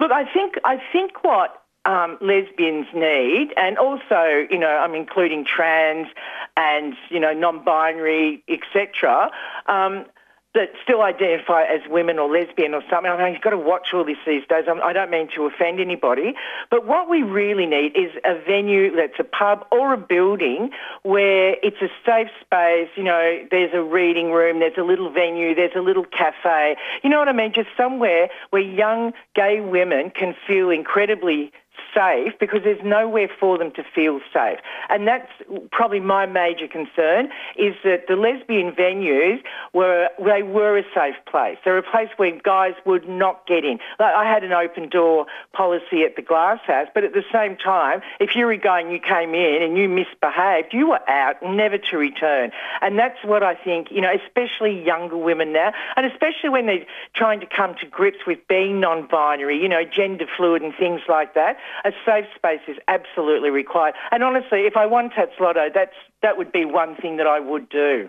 [0.00, 5.44] Look, I think I think what um, lesbians need, and also, you know, I'm including
[5.44, 6.08] trans
[6.56, 9.30] and you know non-binary, etc.
[9.66, 10.04] Um,
[10.54, 13.10] that still identify as women or lesbian or something.
[13.10, 14.64] I mean, you've got to watch all this these days.
[14.66, 16.34] I'm, I don't mean to offend anybody,
[16.70, 20.70] but what we really need is a venue that's a pub or a building
[21.02, 22.88] where it's a safe space.
[22.96, 26.76] You know, there's a reading room, there's a little venue, there's a little cafe.
[27.04, 27.52] You know what I mean?
[27.52, 31.52] Just somewhere where young gay women can feel incredibly
[31.94, 34.58] safe because there's nowhere for them to feel safe.
[34.88, 35.30] And that's
[35.70, 41.58] probably my major concern is that the lesbian venues were, they were a safe place.
[41.64, 43.78] They're a place where guys would not get in.
[43.98, 47.56] Like I had an open door policy at the Glass House, but at the same
[47.56, 51.08] time, if you were a guy and you came in and you misbehaved, you were
[51.08, 52.50] out, never to return.
[52.80, 56.86] And that's what I think, you know, especially younger women now, and especially when they're
[57.14, 61.34] trying to come to grips with being non-binary, you know, gender fluid and things like
[61.34, 63.94] that, a safe space is absolutely required.
[64.10, 67.40] And honestly, if I won Tatts Lotto, that's, that would be one thing that I
[67.40, 68.08] would do.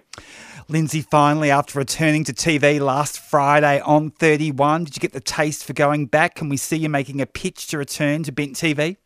[0.69, 5.65] Linzi, finally, after returning to TV last Friday on 31, did you get the taste
[5.65, 6.35] for going back?
[6.35, 8.97] Can we see you making a pitch to return to Bent TV?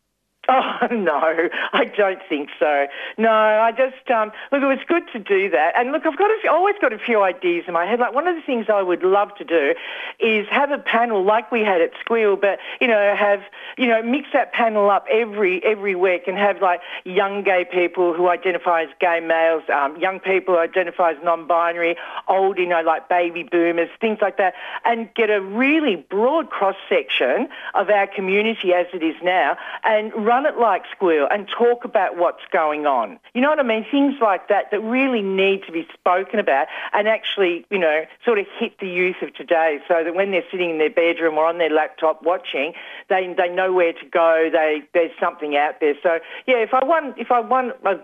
[0.54, 2.86] Oh no, I don't think so.
[3.16, 4.62] No, I just um, look.
[4.62, 7.22] It was good to do that, and look, I've got a, always got a few
[7.22, 7.98] ideas in my head.
[7.98, 9.74] Like one of the things I would love to do
[10.20, 13.40] is have a panel like we had at Squeal, but you know, have
[13.78, 18.12] you know, mix that panel up every every week and have like young gay people
[18.12, 21.96] who identify as gay males, um, young people who identify as non-binary,
[22.28, 26.76] old, you know, like baby boomers, things like that, and get a really broad cross
[26.88, 31.84] section of our community as it is now, and run it like Squeal and talk
[31.84, 33.18] about what's going on.
[33.34, 33.86] You know what I mean?
[33.90, 38.38] Things like that that really need to be spoken about and actually, you know, sort
[38.38, 41.46] of hit the youth of today so that when they're sitting in their bedroom or
[41.46, 42.72] on their laptop watching,
[43.08, 44.48] they they know where to go.
[44.52, 45.94] They there's something out there.
[46.02, 47.96] So yeah, if I won if I won a,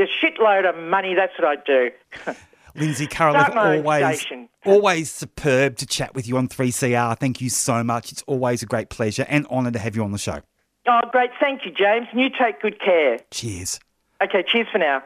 [0.00, 1.90] a shitload of money, that's what I'd do.
[2.76, 4.26] Linzi Kurileff, always,
[4.64, 7.16] always superb to chat with you on 3CR.
[7.18, 8.10] Thank you so much.
[8.10, 10.40] It's always a great pleasure and honour to have you on the show.
[10.86, 11.30] Oh, great.
[11.40, 12.06] Thank you, James.
[12.12, 13.18] And you take good care.
[13.30, 13.80] Cheers.
[14.22, 15.02] Okay, cheers for now.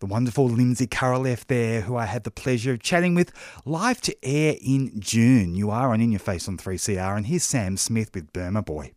[0.00, 3.32] The wonderful Linzi Kurileff there, who I had the pleasure of chatting with
[3.64, 5.54] live to air in June.
[5.54, 8.92] You are on In Your Face on 3CR, and here's Sam Smith with Burna Boy.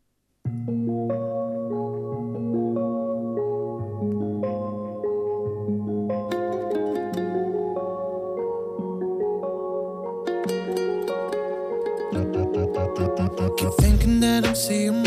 [13.57, 15.06] Keep thinking that I'm seeing